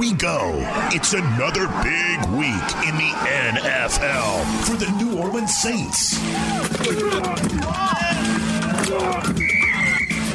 we 0.00 0.14
go. 0.14 0.52
It's 0.92 1.12
another 1.12 1.66
big 1.82 2.30
week 2.30 2.68
in 2.88 2.96
the 2.96 3.12
NFL 3.52 4.64
for 4.64 4.76
the 4.78 4.90
New 4.96 5.18
Orleans 5.18 5.54
Saints. 5.54 6.18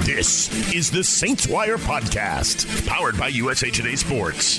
This 0.05 0.71
is 0.71 0.91
the 0.91 1.03
Saints 1.03 1.47
Wire 1.47 1.79
podcast, 1.79 2.85
powered 2.85 3.17
by 3.17 3.29
USA 3.29 3.71
Today 3.71 3.95
Sports. 3.95 4.57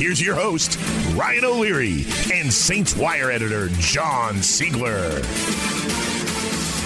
Here's 0.00 0.20
your 0.20 0.34
host, 0.34 0.80
Ryan 1.14 1.44
O'Leary, 1.44 2.04
and 2.34 2.52
Saints 2.52 2.96
Wire 2.96 3.30
editor, 3.30 3.68
John 3.78 4.34
Sigler. 4.38 5.22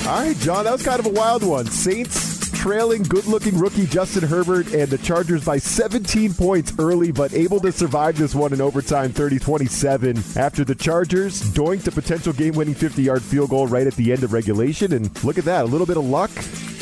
All 0.06 0.22
right, 0.22 0.36
John, 0.36 0.64
that 0.64 0.72
was 0.72 0.82
kind 0.82 1.00
of 1.00 1.06
a 1.06 1.12
wild 1.18 1.42
one. 1.42 1.64
Saints 1.68 2.33
trailing 2.64 3.02
good 3.02 3.26
looking 3.26 3.58
rookie 3.58 3.84
Justin 3.84 4.22
Herbert 4.26 4.72
and 4.72 4.88
the 4.88 4.96
Chargers 4.96 5.44
by 5.44 5.58
17 5.58 6.32
points 6.32 6.72
early, 6.78 7.12
but 7.12 7.34
able 7.34 7.60
to 7.60 7.70
survive 7.70 8.16
this 8.16 8.34
one 8.34 8.54
in 8.54 8.62
overtime 8.62 9.12
30 9.12 9.38
27 9.38 10.16
after 10.36 10.64
the 10.64 10.74
Chargers 10.74 11.42
doinked 11.52 11.86
a 11.88 11.92
potential 11.92 12.32
game 12.32 12.54
winning 12.54 12.72
50 12.72 13.02
yard 13.02 13.22
field 13.22 13.50
goal 13.50 13.66
right 13.66 13.86
at 13.86 13.92
the 13.96 14.12
end 14.12 14.24
of 14.24 14.32
regulation. 14.32 14.94
And 14.94 15.22
look 15.22 15.36
at 15.36 15.44
that, 15.44 15.66
a 15.66 15.68
little 15.68 15.86
bit 15.86 15.98
of 15.98 16.06
luck 16.06 16.30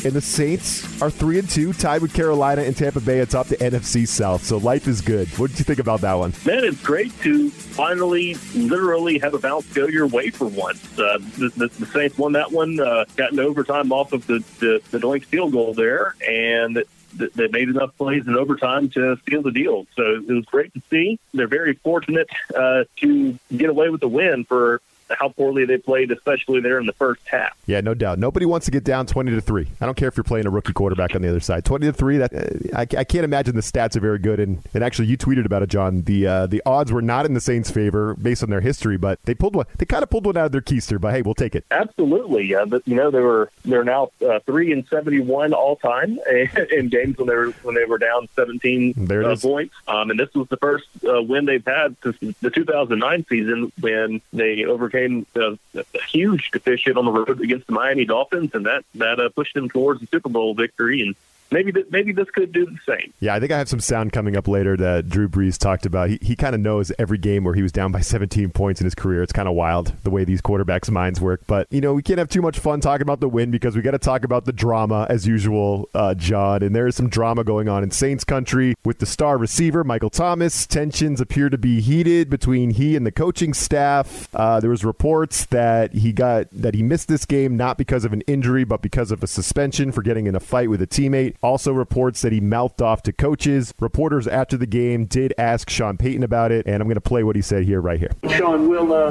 and 0.05 0.13
the 0.13 0.21
Saints 0.21 1.01
are 1.01 1.11
three 1.11 1.39
and 1.39 1.49
two, 1.49 1.73
tied 1.73 2.03
with 2.03 2.13
Carolina 2.13 2.63
and 2.63 2.77
Tampa 2.77 3.01
Bay 3.01 3.21
atop 3.21 3.47
the 3.47 3.57
NFC 3.57 4.07
South. 4.07 4.45
So 4.45 4.57
life 4.57 4.89
is 4.89 5.01
good. 5.01 5.29
What 5.39 5.51
did 5.51 5.59
you 5.59 5.65
think 5.65 5.79
about 5.79 6.01
that 6.01 6.15
one? 6.15 6.33
Man, 6.45 6.65
it's 6.65 6.81
great 6.83 7.17
to 7.21 7.51
finally, 7.51 8.35
literally 8.55 9.19
have 9.19 9.35
a 9.35 9.39
bounce 9.39 9.73
go 9.73 9.87
your 9.87 10.07
way 10.07 10.31
for 10.31 10.47
once. 10.47 10.83
Uh, 10.99 11.19
the, 11.39 11.53
the, 11.57 11.69
the, 11.69 11.87
Saints 11.87 12.19
won 12.19 12.33
that 12.33 12.51
one, 12.51 12.81
uh, 12.81 13.05
got 13.17 13.33
in 13.33 13.41
overtime 13.41 13.93
off 13.93 14.13
of 14.13 14.27
the 14.27 14.45
the, 14.59 14.83
the 14.91 14.99
Doink 14.99 15.25
field 15.25 15.53
goal 15.53 15.75
there, 15.75 16.15
and 16.27 16.83
they 17.15 17.49
made 17.49 17.69
enough 17.69 17.97
plays 17.97 18.27
in 18.27 18.37
overtime 18.37 18.89
to 18.91 19.19
seal 19.29 19.43
the 19.43 19.51
deal. 19.51 19.87
So 19.97 20.03
it 20.17 20.33
was 20.33 20.45
great 20.47 20.73
to 20.75 20.83
see. 20.91 21.19
They're 21.35 21.47
very 21.47 21.75
fortunate 21.75 22.29
uh, 22.55 22.85
to 22.97 23.39
get 23.55 23.71
away 23.71 23.91
with 23.91 24.01
the 24.01 24.09
win 24.09 24.45
for 24.45 24.81
how 25.19 25.29
poorly 25.29 25.65
they 25.65 25.79
played, 25.79 26.11
especially 26.11 26.61
there 26.61 26.79
in 26.79 26.87
the 26.87 26.93
first 26.93 27.23
half. 27.27 27.57
Yeah, 27.67 27.81
no 27.81 27.95
doubt. 27.95 28.19
Nobody 28.19 28.47
wants 28.47 28.67
to 28.67 28.73
get 28.73 28.85
down 28.85 29.07
twenty 29.07 29.31
to 29.33 29.41
three. 29.41 29.69
I 29.81 29.87
don't 29.87 29.97
care 29.97 30.09
if 30.09 30.17
you're 30.17 30.25
playing 30.25 30.47
a 30.47 30.51
rookie 30.51 30.73
quarterback 30.73 31.15
on 31.15 31.23
the 31.23 31.29
other 31.29 31.41
side. 31.41 31.65
Twenty 31.65 31.87
to 31.87 31.93
three. 31.93 32.19
That 32.19 32.35
uh, 32.35 32.79
I, 32.79 32.83
I, 32.83 33.05
can't 33.05 33.25
imagine 33.25 33.55
the 33.55 33.63
stats 33.63 33.97
are 33.97 34.01
very 34.01 34.19
good. 34.19 34.41
And, 34.41 34.63
and 34.75 34.85
actually, 34.85 35.09
you 35.09 35.17
tweeted 35.17 35.45
about 35.45 35.63
it, 35.63 35.69
John. 35.69 36.03
The 36.03 36.27
uh, 36.27 36.47
the 36.47 36.63
odds 36.67 36.93
were 36.93 37.03
not 37.03 37.27
in 37.27 37.35
the 37.35 37.41
Saints' 37.41 37.71
favor 37.71 38.15
based 38.15 38.43
on 38.43 38.51
their 38.51 38.61
history, 38.61 38.97
but 38.97 39.19
they 39.25 39.35
pulled 39.35 39.55
one. 39.55 39.67
They 39.79 39.87
kind 39.87 40.03
of 40.03 40.11
pulled 40.11 40.27
one 40.27 40.37
out 40.37 40.47
of 40.47 40.53
their 40.53 40.61
keister. 40.61 41.01
But 41.01 41.15
hey, 41.15 41.23
we'll 41.23 41.35
take 41.35 41.55
it. 41.55 41.65
Absolutely. 41.71 42.55
Uh, 42.55 42.67
but 42.67 42.87
you 42.87 42.95
know 42.95 43.11
they 43.11 43.21
were 43.21 43.51
they're 43.65 43.85
now 43.85 44.11
uh, 44.27 44.41
three 44.47 44.73
and 44.73 44.87
seventy 44.89 45.21
one 45.21 45.53
all 45.53 45.77
time 45.77 46.19
in 46.71 46.89
games 46.89 47.19
when 47.19 47.29
they 47.29 47.35
were 47.35 47.51
when 47.63 47.75
they 47.75 47.85
were 47.85 47.99
down 47.99 48.29
seventeen 48.35 48.95
uh, 49.11 49.37
points. 49.37 49.75
Um, 49.89 50.11
and 50.11 50.19
this 50.19 50.33
was 50.35 50.49
the 50.49 50.57
first 50.57 50.87
uh, 51.07 51.23
win 51.23 51.45
they've 51.45 51.65
had 51.65 51.97
since 52.03 52.37
the 52.41 52.51
2009 52.51 53.27
season 53.29 53.73
when 53.81 54.21
they 54.33 54.65
overcame 54.65 55.02
the 55.33 55.59
a 55.75 56.03
huge 56.11 56.51
deficient 56.51 56.97
on 56.97 57.05
the 57.05 57.13
road 57.13 57.41
against 57.41 57.67
the 57.67 57.73
Miami 57.73 58.05
Dolphins, 58.05 58.51
and 58.55 58.67
that 58.67 58.85
that 58.95 59.21
uh, 59.21 59.29
pushed 59.31 59.55
them 59.55 59.69
towards 59.69 60.01
the 60.01 60.07
Super 60.07 60.29
Bowl 60.29 60.55
victory. 60.55 61.03
And 61.03 61.15
maybe 61.53 61.73
th- 61.73 61.87
maybe 61.91 62.13
this 62.13 62.29
could 62.31 62.53
do 62.53 62.67
the 62.67 62.79
same. 62.87 63.13
Yeah, 63.21 63.35
I 63.35 63.41
think 63.41 63.53
I 63.53 63.59
have 63.59 63.69
some 63.69 63.81
sound 63.81 64.13
coming 64.13 64.37
up 64.37 64.49
later 64.49 64.77
that 64.77 65.09
Drew 65.09 65.29
Brees 65.29 65.59
talked 65.59 65.87
about. 65.87 66.11
He, 66.11 66.19
he 66.23 66.37
kind 66.37 66.55
of 66.55 66.61
knows 66.61 66.91
every 66.99 67.19
game 67.19 67.45
where 67.45 67.55
he 67.55 67.63
was 67.63 67.73
down 67.73 67.93
by 67.93 68.01
17 68.13 68.51
points 68.51 68.81
in 68.81 68.85
his 68.85 68.95
career. 68.95 69.23
It's 69.23 69.33
kind 69.33 69.49
of 69.49 69.55
wild 69.55 69.93
the 70.03 70.11
way 70.11 70.25
these 70.25 70.43
quarterbacks' 70.43 70.91
minds 70.91 71.21
work. 71.21 71.43
But 71.47 71.67
you 71.71 71.81
know, 71.81 71.95
we 71.95 72.03
can't 72.03 72.19
have 72.19 72.29
too 72.29 72.43
much 72.43 72.59
fun 72.59 72.81
talking 72.81 73.03
about 73.03 73.21
the 73.21 73.29
win 73.29 73.51
because 73.51 73.77
we 73.77 73.83
got 73.83 73.93
to 73.93 73.99
talk 73.99 74.25
about 74.25 74.45
the 74.45 74.53
drama 74.53 75.07
as 75.09 75.27
usual, 75.27 75.89
uh, 75.95 76.15
John. 76.15 76.63
And 76.63 76.75
there 76.75 76.87
is 76.87 76.97
some 76.97 77.09
drama 77.09 77.45
going 77.45 77.69
on 77.69 77.83
in 77.83 77.91
Saints 77.91 78.25
country 78.25 78.75
with 78.85 78.99
the 78.99 79.07
star 79.07 79.39
receiver 79.39 79.85
Michael 79.85 80.11
Thomas. 80.11 80.67
Tensions 80.67 81.21
appear 81.21 81.49
to 81.51 81.59
be 81.59 81.81
heated 81.81 82.31
between 82.31 82.71
he 82.71 82.97
and 82.97 83.07
the 83.07 83.13
coaching 83.13 83.55
staff. 83.55 84.29
Uh, 84.35 84.61
there 84.61 84.71
was 84.71 84.85
reports 84.85 85.47
that 85.47 85.93
he 85.93 86.13
got 86.13 86.49
that 86.53 86.75
he 86.75 86.83
missed 86.83 87.09
this 87.09 87.25
game 87.25 87.57
not 87.57 87.79
because 87.79 88.05
of 88.05 88.13
an 88.13 88.23
injury 88.23 88.65
but 88.65 88.83
because 88.83 89.11
of 89.11 89.23
a 89.23 89.27
suspension 89.27 89.93
for 89.93 90.03
getting 90.03 90.27
in 90.27 90.35
a 90.35 90.41
fight 90.41 90.71
with 90.71 90.81
a 90.83 90.87
teammate. 90.87 91.35
Also 91.43 91.73
reports 91.73 92.23
that 92.23 92.33
he 92.33 92.41
mouthed 92.41 92.81
off 92.81 93.03
to 93.03 93.13
coaches. 93.13 93.75
Reporters 93.81 94.29
after 94.29 94.57
the 94.57 94.67
game 94.67 95.07
did 95.07 95.35
ask 95.37 95.69
Sean 95.69 95.97
Payton 95.97 96.23
about 96.23 96.53
it, 96.53 96.67
and 96.67 96.77
I'm 96.77 96.87
going 96.87 96.95
to 96.95 97.01
play 97.01 97.25
what 97.25 97.35
he 97.35 97.43
said 97.43 97.65
here 97.65 97.81
right 97.81 97.99
here. 97.99 98.13
Sean, 98.31 98.69
will 98.69 98.93
uh, 98.93 99.11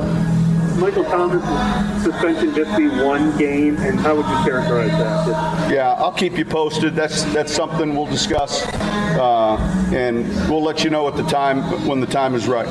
Michael 0.78 1.04
Thomas' 1.04 1.44
suspension 2.04 2.56
just 2.56 2.76
be 2.78 2.88
one 2.88 3.38
game, 3.38 3.76
and 3.78 4.00
how 4.00 4.16
would 4.16 4.26
you 4.26 4.44
characterize 4.50 4.92
that? 4.92 5.72
Yeah, 5.72 5.92
I'll 5.94 6.14
keep 6.14 6.38
you 6.38 6.46
posted. 6.46 6.96
That's 6.96 7.24
that's 7.26 7.54
something 7.54 7.96
we'll 7.96 8.06
discuss, 8.06 8.66
uh, 8.66 9.58
and 9.94 10.26
we'll 10.50 10.64
let 10.64 10.86
you 10.86 10.90
know 10.90 11.10
at 11.10 11.18
the 11.18 11.24
time 11.24 11.62
when 11.86 12.00
the 12.00 12.08
time 12.08 12.34
is 12.34 12.48
right. 12.48 12.68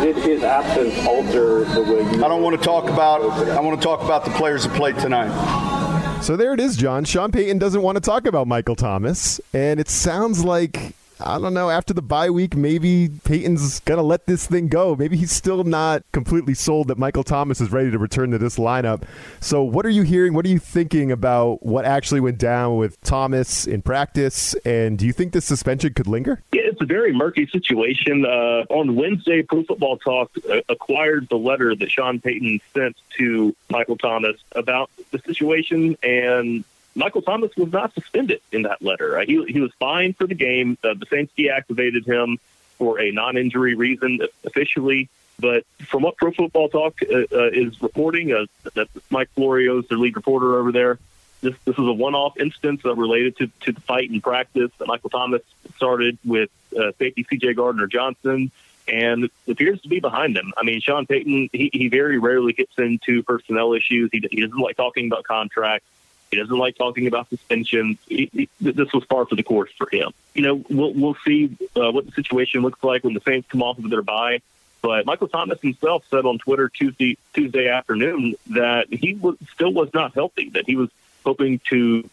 Did 0.00 0.16
his 0.16 0.42
absence 0.42 1.06
alter 1.06 1.64
the 1.66 1.82
way 1.82 2.02
you? 2.02 2.24
I 2.24 2.28
don't 2.28 2.42
want 2.42 2.58
to 2.58 2.64
talk 2.64 2.90
about. 2.90 3.22
I 3.48 3.60
want 3.60 3.80
to 3.80 3.84
talk 3.84 4.02
about 4.02 4.24
the 4.24 4.32
players 4.32 4.64
that 4.64 4.74
played 4.74 4.98
tonight. 4.98 5.79
So 6.22 6.36
there 6.36 6.52
it 6.52 6.60
is, 6.60 6.76
John. 6.76 7.04
Sean 7.04 7.32
Payton 7.32 7.58
doesn't 7.58 7.80
want 7.80 7.96
to 7.96 8.00
talk 8.00 8.26
about 8.26 8.46
Michael 8.46 8.76
Thomas, 8.76 9.40
and 9.54 9.80
it 9.80 9.88
sounds 9.88 10.44
like 10.44 10.94
I 11.22 11.38
don't 11.38 11.54
know. 11.54 11.70
After 11.70 11.92
the 11.92 12.02
bye 12.02 12.30
week, 12.30 12.56
maybe 12.56 13.10
Payton's 13.24 13.80
gonna 13.80 14.02
let 14.02 14.26
this 14.26 14.46
thing 14.46 14.68
go. 14.68 14.96
Maybe 14.96 15.16
he's 15.16 15.32
still 15.32 15.64
not 15.64 16.02
completely 16.12 16.54
sold 16.54 16.88
that 16.88 16.98
Michael 16.98 17.24
Thomas 17.24 17.60
is 17.60 17.70
ready 17.70 17.90
to 17.90 17.98
return 17.98 18.30
to 18.30 18.38
this 18.38 18.56
lineup. 18.56 19.02
So, 19.40 19.62
what 19.62 19.84
are 19.84 19.90
you 19.90 20.02
hearing? 20.02 20.34
What 20.34 20.44
are 20.46 20.48
you 20.48 20.58
thinking 20.58 21.12
about 21.12 21.64
what 21.64 21.84
actually 21.84 22.20
went 22.20 22.38
down 22.38 22.76
with 22.76 23.00
Thomas 23.02 23.66
in 23.66 23.82
practice? 23.82 24.54
And 24.64 24.98
do 24.98 25.06
you 25.06 25.12
think 25.12 25.32
this 25.32 25.44
suspension 25.44 25.94
could 25.94 26.06
linger? 26.06 26.42
Yeah, 26.52 26.62
it's 26.64 26.80
a 26.80 26.86
very 26.86 27.12
murky 27.12 27.46
situation. 27.46 28.24
Uh, 28.24 28.64
on 28.70 28.96
Wednesday, 28.96 29.42
Pro 29.42 29.62
Football 29.64 29.98
Talk 29.98 30.30
uh, 30.48 30.60
acquired 30.68 31.28
the 31.28 31.38
letter 31.38 31.74
that 31.74 31.90
Sean 31.90 32.20
Payton 32.20 32.60
sent 32.72 32.96
to 33.18 33.54
Michael 33.68 33.96
Thomas 33.96 34.36
about 34.52 34.90
the 35.10 35.18
situation 35.18 35.96
and 36.02 36.64
Michael 36.94 37.22
Thomas 37.22 37.54
was 37.56 37.72
not 37.72 37.94
suspended 37.94 38.40
in 38.52 38.62
that 38.62 38.82
letter. 38.82 39.18
Uh, 39.18 39.24
he, 39.24 39.44
he 39.46 39.60
was 39.60 39.72
fine 39.78 40.12
for 40.12 40.26
the 40.26 40.34
game. 40.34 40.76
Uh, 40.82 40.94
the 40.94 41.06
Saints 41.06 41.32
deactivated 41.38 42.06
him 42.06 42.38
for 42.78 43.00
a 43.00 43.12
non-injury 43.12 43.74
reason 43.74 44.20
officially. 44.44 45.08
But 45.38 45.64
from 45.86 46.02
what 46.02 46.16
Pro 46.16 46.32
Football 46.32 46.68
Talk 46.68 46.98
uh, 47.02 47.14
uh, 47.32 47.50
is 47.52 47.80
reporting, 47.80 48.32
uh, 48.32 48.46
that 48.74 48.88
Mike 49.08 49.30
Florio 49.34 49.78
is 49.78 49.88
their 49.88 49.98
lead 49.98 50.16
reporter 50.16 50.58
over 50.58 50.72
there. 50.72 50.98
This 51.40 51.54
this 51.64 51.78
is 51.78 51.86
a 51.86 51.92
one-off 51.92 52.36
instance 52.38 52.84
related 52.84 53.38
to, 53.38 53.46
to 53.60 53.72
the 53.72 53.80
fight 53.80 54.10
in 54.10 54.20
practice 54.20 54.70
that 54.78 54.86
Michael 54.86 55.08
Thomas 55.08 55.40
started 55.76 56.18
with 56.22 56.50
safety 56.98 57.24
C.J. 57.30 57.54
Gardner 57.54 57.86
Johnson, 57.86 58.50
and 58.86 59.30
appears 59.48 59.80
to 59.80 59.88
be 59.88 60.00
behind 60.00 60.36
him. 60.36 60.52
I 60.58 60.64
mean, 60.64 60.82
Sean 60.82 61.06
Payton 61.06 61.48
he, 61.52 61.70
he 61.72 61.88
very 61.88 62.18
rarely 62.18 62.52
gets 62.52 62.72
into 62.76 63.22
personnel 63.22 63.72
issues. 63.72 64.10
He, 64.12 64.22
he 64.30 64.42
doesn't 64.42 64.58
like 64.58 64.76
talking 64.76 65.06
about 65.06 65.24
contracts. 65.24 65.86
He 66.30 66.36
doesn't 66.36 66.56
like 66.56 66.76
talking 66.76 67.08
about 67.08 67.28
suspensions. 67.28 67.98
He, 68.08 68.30
he, 68.32 68.48
this 68.60 68.92
was 68.92 69.04
par 69.04 69.26
for 69.26 69.34
the 69.34 69.42
course 69.42 69.70
for 69.76 69.88
him. 69.90 70.12
You 70.34 70.42
know, 70.42 70.64
we'll 70.70 70.92
we'll 70.94 71.16
see 71.26 71.56
uh, 71.74 71.90
what 71.90 72.06
the 72.06 72.12
situation 72.12 72.62
looks 72.62 72.82
like 72.84 73.02
when 73.02 73.14
the 73.14 73.20
Saints 73.20 73.48
come 73.50 73.62
off 73.62 73.78
of 73.78 73.90
their 73.90 74.02
bye. 74.02 74.40
But 74.82 75.06
Michael 75.06 75.28
Thomas 75.28 75.60
himself 75.60 76.04
said 76.08 76.24
on 76.24 76.38
Twitter 76.38 76.68
Tuesday 76.68 77.18
Tuesday 77.34 77.68
afternoon 77.68 78.36
that 78.48 78.92
he 78.92 79.14
was, 79.14 79.36
still 79.52 79.72
was 79.72 79.92
not 79.92 80.14
healthy. 80.14 80.50
That 80.50 80.66
he 80.66 80.76
was 80.76 80.88
hoping 81.24 81.60
to 81.68 82.08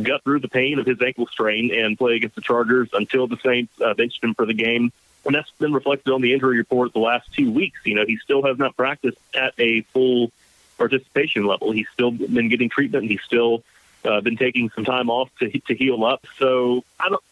gut 0.00 0.22
through 0.22 0.40
the 0.40 0.48
pain 0.48 0.78
of 0.78 0.86
his 0.86 1.00
ankle 1.02 1.26
strain 1.26 1.74
and 1.74 1.98
play 1.98 2.16
against 2.16 2.34
the 2.34 2.42
Chargers 2.42 2.90
until 2.92 3.26
the 3.26 3.38
Saints 3.38 3.72
uh, 3.80 3.94
benched 3.94 4.22
him 4.22 4.34
for 4.34 4.46
the 4.46 4.54
game. 4.54 4.92
And 5.24 5.34
that's 5.34 5.50
been 5.52 5.72
reflected 5.72 6.12
on 6.12 6.20
the 6.20 6.32
injury 6.32 6.58
report 6.58 6.92
the 6.92 6.98
last 6.98 7.32
two 7.32 7.50
weeks. 7.50 7.80
You 7.84 7.94
know, 7.94 8.04
he 8.06 8.16
still 8.18 8.42
has 8.44 8.58
not 8.58 8.76
practiced 8.76 9.18
at 9.34 9.54
a 9.58 9.82
full 9.92 10.32
participation 10.78 11.44
level. 11.44 11.72
He's 11.72 11.88
still 11.92 12.10
been 12.10 12.48
getting 12.48 12.68
treatment. 12.68 13.10
He's 13.10 13.22
still 13.22 13.62
uh, 14.04 14.20
been 14.20 14.36
taking 14.36 14.70
some 14.70 14.84
time 14.84 15.10
off 15.10 15.30
to 15.38 15.50
to 15.50 15.74
heal 15.74 16.04
up. 16.04 16.26
So 16.38 16.84
I 16.98 17.08
don't. 17.08 17.22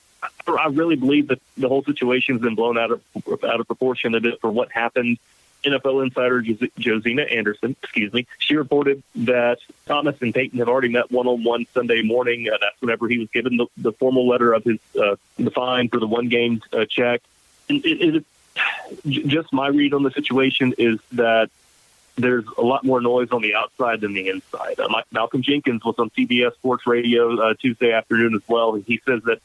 I 0.46 0.66
really 0.66 0.96
believe 0.96 1.28
that 1.28 1.40
the 1.56 1.68
whole 1.68 1.82
situation 1.82 2.34
has 2.34 2.42
been 2.42 2.54
blown 2.54 2.76
out 2.76 2.90
of 2.90 3.02
out 3.44 3.60
of 3.60 3.66
proportion 3.66 4.14
a 4.14 4.20
bit 4.20 4.40
for 4.40 4.50
what 4.50 4.70
happened. 4.70 5.18
NFL 5.64 6.04
insider 6.04 6.42
Josina 6.78 7.22
Anderson, 7.22 7.76
excuse 7.82 8.12
me, 8.12 8.26
she 8.38 8.56
reported 8.56 9.02
that 9.14 9.58
Thomas 9.86 10.16
and 10.22 10.34
Payton 10.34 10.58
have 10.58 10.68
already 10.68 10.88
met 10.88 11.10
one-on-one 11.10 11.66
Sunday 11.74 12.02
morning. 12.02 12.48
Uh, 12.48 12.56
that's 12.60 12.80
whenever 12.80 13.08
he 13.08 13.18
was 13.18 13.28
given 13.28 13.58
the, 13.58 13.66
the 13.76 13.92
formal 13.92 14.26
letter 14.26 14.54
of 14.54 14.64
his 14.64 14.78
uh, 14.98 15.16
the 15.38 15.50
fine 15.50 15.88
for 15.88 15.98
the 16.00 16.06
one-game 16.06 16.62
uh, 16.72 16.86
check. 16.86 17.20
It, 17.68 17.84
it, 17.84 18.14
it, 18.16 19.26
just 19.28 19.52
my 19.52 19.68
read 19.68 19.94
on 19.94 20.02
the 20.02 20.10
situation 20.10 20.74
is 20.78 20.98
that 21.12 21.50
there's 22.16 22.44
a 22.58 22.62
lot 22.62 22.84
more 22.84 23.00
noise 23.00 23.28
on 23.30 23.42
the 23.42 23.54
outside 23.54 24.00
than 24.00 24.12
the 24.14 24.28
inside. 24.28 24.78
Uh, 24.78 25.02
Malcolm 25.12 25.42
Jenkins 25.42 25.84
was 25.84 25.94
on 25.98 26.10
CBS 26.10 26.54
Sports 26.54 26.86
Radio 26.86 27.40
uh, 27.40 27.54
Tuesday 27.54 27.92
afternoon 27.92 28.34
as 28.34 28.42
well. 28.48 28.74
And 28.74 28.84
he 28.84 29.00
says 29.06 29.22
that 29.24 29.40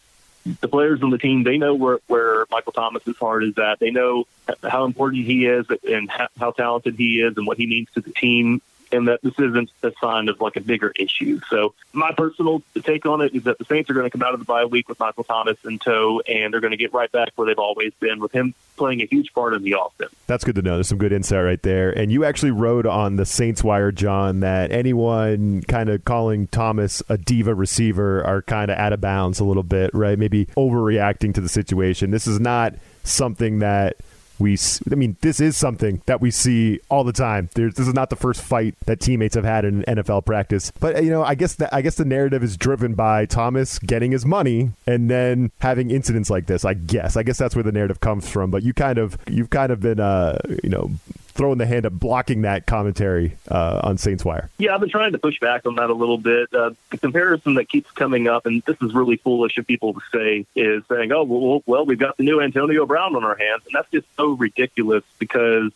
the 0.61 0.67
players 0.67 1.01
on 1.01 1.09
the 1.09 1.17
team 1.17 1.43
they 1.43 1.57
know 1.57 1.73
where 1.73 1.99
where 2.07 2.45
Michael 2.51 2.71
Thomas's 2.71 3.17
heart 3.17 3.43
is 3.43 3.57
at. 3.57 3.79
They 3.79 3.89
know 3.89 4.25
how 4.61 4.85
important 4.85 5.25
he 5.25 5.45
is 5.45 5.65
and 5.89 6.09
how 6.37 6.51
talented 6.51 6.95
he 6.95 7.19
is 7.19 7.37
and 7.37 7.47
what 7.47 7.57
he 7.57 7.65
means 7.65 7.87
to 7.95 8.01
the 8.01 8.11
team. 8.11 8.61
And 8.95 9.07
that 9.07 9.21
this 9.21 9.37
isn't 9.37 9.69
a 9.83 9.91
sign 10.01 10.29
of 10.29 10.41
like 10.41 10.55
a 10.55 10.61
bigger 10.61 10.91
issue. 10.97 11.39
So 11.49 11.73
my 11.93 12.11
personal 12.11 12.63
take 12.83 13.05
on 13.05 13.21
it 13.21 13.35
is 13.35 13.43
that 13.43 13.57
the 13.57 13.65
Saints 13.65 13.89
are 13.89 13.93
going 13.93 14.05
to 14.05 14.09
come 14.09 14.23
out 14.23 14.33
of 14.33 14.39
the 14.39 14.45
bye 14.45 14.65
week 14.65 14.89
with 14.89 14.99
Michael 14.99 15.23
Thomas 15.23 15.57
in 15.65 15.79
tow, 15.79 16.21
and 16.27 16.53
they're 16.53 16.61
going 16.61 16.71
to 16.71 16.77
get 16.77 16.93
right 16.93 17.11
back 17.11 17.29
where 17.35 17.45
they've 17.45 17.59
always 17.59 17.93
been 17.99 18.19
with 18.19 18.31
him 18.31 18.53
playing 18.77 19.01
a 19.01 19.05
huge 19.05 19.33
part 19.33 19.53
of 19.53 19.63
the 19.63 19.73
offense. 19.73 20.13
That's 20.27 20.43
good 20.43 20.55
to 20.55 20.61
know. 20.61 20.75
There's 20.75 20.87
some 20.87 20.97
good 20.97 21.13
insight 21.13 21.43
right 21.43 21.61
there. 21.61 21.91
And 21.91 22.11
you 22.11 22.25
actually 22.25 22.51
wrote 22.51 22.85
on 22.85 23.15
the 23.15 23.25
Saints 23.25 23.63
Wire, 23.63 23.91
John, 23.91 24.41
that 24.41 24.71
anyone 24.71 25.61
kind 25.63 25.89
of 25.89 26.03
calling 26.05 26.47
Thomas 26.47 27.01
a 27.07 27.17
diva 27.17 27.55
receiver 27.55 28.23
are 28.23 28.41
kind 28.41 28.71
of 28.71 28.77
out 28.77 28.93
of 28.93 29.01
bounds 29.01 29.39
a 29.39 29.45
little 29.45 29.63
bit, 29.63 29.91
right? 29.93 30.17
Maybe 30.19 30.45
overreacting 30.57 31.33
to 31.35 31.41
the 31.41 31.49
situation. 31.49 32.11
This 32.11 32.27
is 32.27 32.39
not 32.39 32.75
something 33.03 33.59
that 33.59 33.97
we 34.39 34.57
I 34.91 34.95
mean 34.95 35.17
this 35.21 35.39
is 35.39 35.57
something 35.57 36.01
that 36.05 36.21
we 36.21 36.31
see 36.31 36.79
all 36.89 37.03
the 37.03 37.13
time. 37.13 37.49
There's, 37.53 37.75
this 37.75 37.87
is 37.87 37.93
not 37.93 38.09
the 38.09 38.15
first 38.15 38.41
fight 38.41 38.75
that 38.85 38.99
teammates 38.99 39.35
have 39.35 39.45
had 39.45 39.65
in 39.65 39.83
NFL 39.83 40.25
practice. 40.25 40.71
But 40.79 41.03
you 41.03 41.09
know, 41.09 41.23
I 41.23 41.35
guess 41.35 41.55
that 41.55 41.73
I 41.73 41.81
guess 41.81 41.95
the 41.95 42.05
narrative 42.05 42.43
is 42.43 42.57
driven 42.57 42.93
by 42.93 43.25
Thomas 43.25 43.79
getting 43.79 44.11
his 44.11 44.25
money 44.25 44.71
and 44.85 45.09
then 45.09 45.51
having 45.59 45.91
incidents 45.91 46.29
like 46.29 46.47
this. 46.47 46.65
I 46.65 46.73
guess. 46.73 47.17
I 47.17 47.23
guess 47.23 47.37
that's 47.37 47.55
where 47.55 47.63
the 47.63 47.71
narrative 47.71 47.99
comes 47.99 48.29
from. 48.29 48.51
But 48.51 48.63
you 48.63 48.73
kind 48.73 48.97
of 48.97 49.17
you've 49.27 49.49
kind 49.49 49.71
of 49.71 49.79
been 49.81 49.99
uh, 49.99 50.39
you 50.63 50.69
know 50.69 50.91
throwing 51.35 51.57
the 51.57 51.65
hand 51.65 51.85
up, 51.85 51.93
blocking 51.93 52.41
that 52.43 52.65
commentary 52.65 53.37
uh, 53.49 53.81
on 53.83 53.97
Saints 53.97 54.23
Wire. 54.25 54.49
Yeah, 54.57 54.73
I've 54.73 54.79
been 54.79 54.89
trying 54.89 55.11
to 55.11 55.17
push 55.17 55.39
back 55.39 55.65
on 55.65 55.75
that 55.75 55.89
a 55.89 55.93
little 55.93 56.17
bit. 56.17 56.51
Uh, 56.53 56.71
the 56.89 56.97
comparison 56.97 57.55
that 57.55 57.69
keeps 57.69 57.91
coming 57.91 58.27
up, 58.27 58.45
and 58.45 58.63
this 58.63 58.77
is 58.81 58.93
really 58.93 59.17
foolish 59.17 59.57
of 59.57 59.67
people 59.67 59.93
to 59.93 60.01
say, 60.11 60.45
is 60.55 60.83
saying, 60.89 61.11
"Oh, 61.11 61.23
well, 61.23 61.61
well, 61.65 61.85
we've 61.85 61.99
got 61.99 62.17
the 62.17 62.23
new 62.23 62.41
Antonio 62.41 62.85
Brown 62.85 63.15
on 63.15 63.23
our 63.23 63.35
hands," 63.35 63.63
and 63.65 63.73
that's 63.73 63.91
just 63.91 64.07
so 64.15 64.31
ridiculous 64.31 65.03
because 65.19 65.71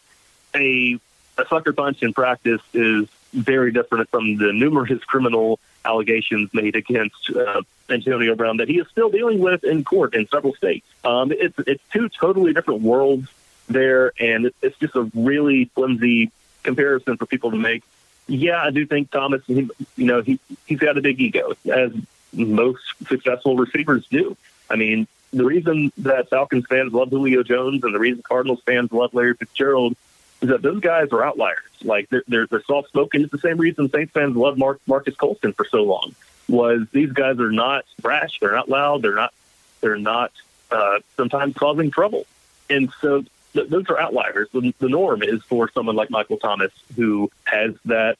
a 0.55 0.97
a 1.37 1.45
sucker 1.47 1.73
punch 1.73 2.01
in 2.01 2.13
practice 2.13 2.61
is 2.73 3.07
very 3.33 3.71
different 3.71 4.09
from 4.09 4.37
the 4.37 4.51
numerous 4.51 5.03
criminal 5.03 5.59
allegations 5.85 6.53
made 6.53 6.75
against 6.75 7.29
uh, 7.29 7.61
Antonio 7.89 8.35
Brown 8.35 8.57
that 8.57 8.67
he 8.67 8.79
is 8.79 8.87
still 8.87 9.09
dealing 9.09 9.39
with 9.39 9.63
in 9.63 9.83
court 9.83 10.15
in 10.15 10.27
several 10.27 10.53
states. 10.55 10.87
Um, 11.03 11.31
it's 11.31 11.57
it's 11.67 11.83
two 11.91 12.09
totally 12.09 12.53
different 12.53 12.81
worlds 12.81 13.27
there, 13.69 14.13
and 14.19 14.51
it's 14.61 14.77
just 14.79 14.95
a 14.95 15.09
really 15.13 15.65
flimsy 15.75 16.31
comparison 16.63 17.17
for 17.17 17.25
people 17.25 17.51
to 17.51 17.57
make. 17.57 17.83
Yeah, 18.27 18.61
I 18.61 18.71
do 18.71 18.85
think 18.85 19.09
Thomas, 19.09 19.41
you 19.47 19.69
know, 19.97 20.21
he 20.21 20.39
he's 20.67 20.79
got 20.79 20.97
a 20.97 21.01
big 21.01 21.19
ego, 21.19 21.53
as 21.71 21.91
most 22.33 22.83
successful 23.07 23.55
receivers 23.55 24.05
do. 24.07 24.37
I 24.69 24.75
mean, 24.75 25.07
the 25.33 25.45
reason 25.45 25.91
that 25.99 26.29
Falcons 26.29 26.65
fans 26.67 26.93
love 26.93 27.09
Julio 27.09 27.43
Jones 27.43 27.83
and 27.83 27.93
the 27.93 27.99
reason 27.99 28.21
Cardinals 28.23 28.61
fans 28.65 28.91
love 28.91 29.13
Larry 29.13 29.33
Fitzgerald 29.33 29.95
is 30.41 30.49
that 30.49 30.61
those 30.61 30.79
guys 30.79 31.09
are 31.11 31.23
outliers. 31.23 31.63
Like 31.83 32.09
they're 32.09 32.23
they're, 32.27 32.47
they're 32.47 32.63
soft 32.63 32.89
spoken. 32.89 33.23
It's 33.23 33.31
the 33.31 33.39
same 33.39 33.57
reason 33.57 33.89
Saints 33.89 34.11
fans 34.13 34.35
love 34.35 34.57
Mark, 34.57 34.79
Marques 34.87 35.15
Colston 35.15 35.53
for 35.53 35.65
so 35.65 35.83
long. 35.83 36.15
Was 36.47 36.87
these 36.91 37.11
guys 37.11 37.39
are 37.39 37.51
not 37.51 37.85
brash, 38.01 38.39
they're 38.39 38.51
not 38.51 38.69
loud, 38.69 39.01
they're 39.01 39.15
not 39.15 39.33
they're 39.81 39.97
not 39.97 40.31
uh, 40.71 40.99
sometimes 41.15 41.55
causing 41.55 41.91
trouble, 41.91 42.25
and 42.69 42.91
so 43.01 43.23
th- 43.53 43.69
those 43.69 43.89
are 43.89 43.99
outliers. 43.99 44.49
The, 44.53 44.73
the 44.79 44.89
norm 44.89 45.23
is 45.23 45.43
for 45.43 45.69
someone 45.71 45.95
like 45.95 46.09
Michael 46.09 46.37
Thomas 46.37 46.71
who 46.95 47.31
has 47.45 47.75
that 47.85 48.17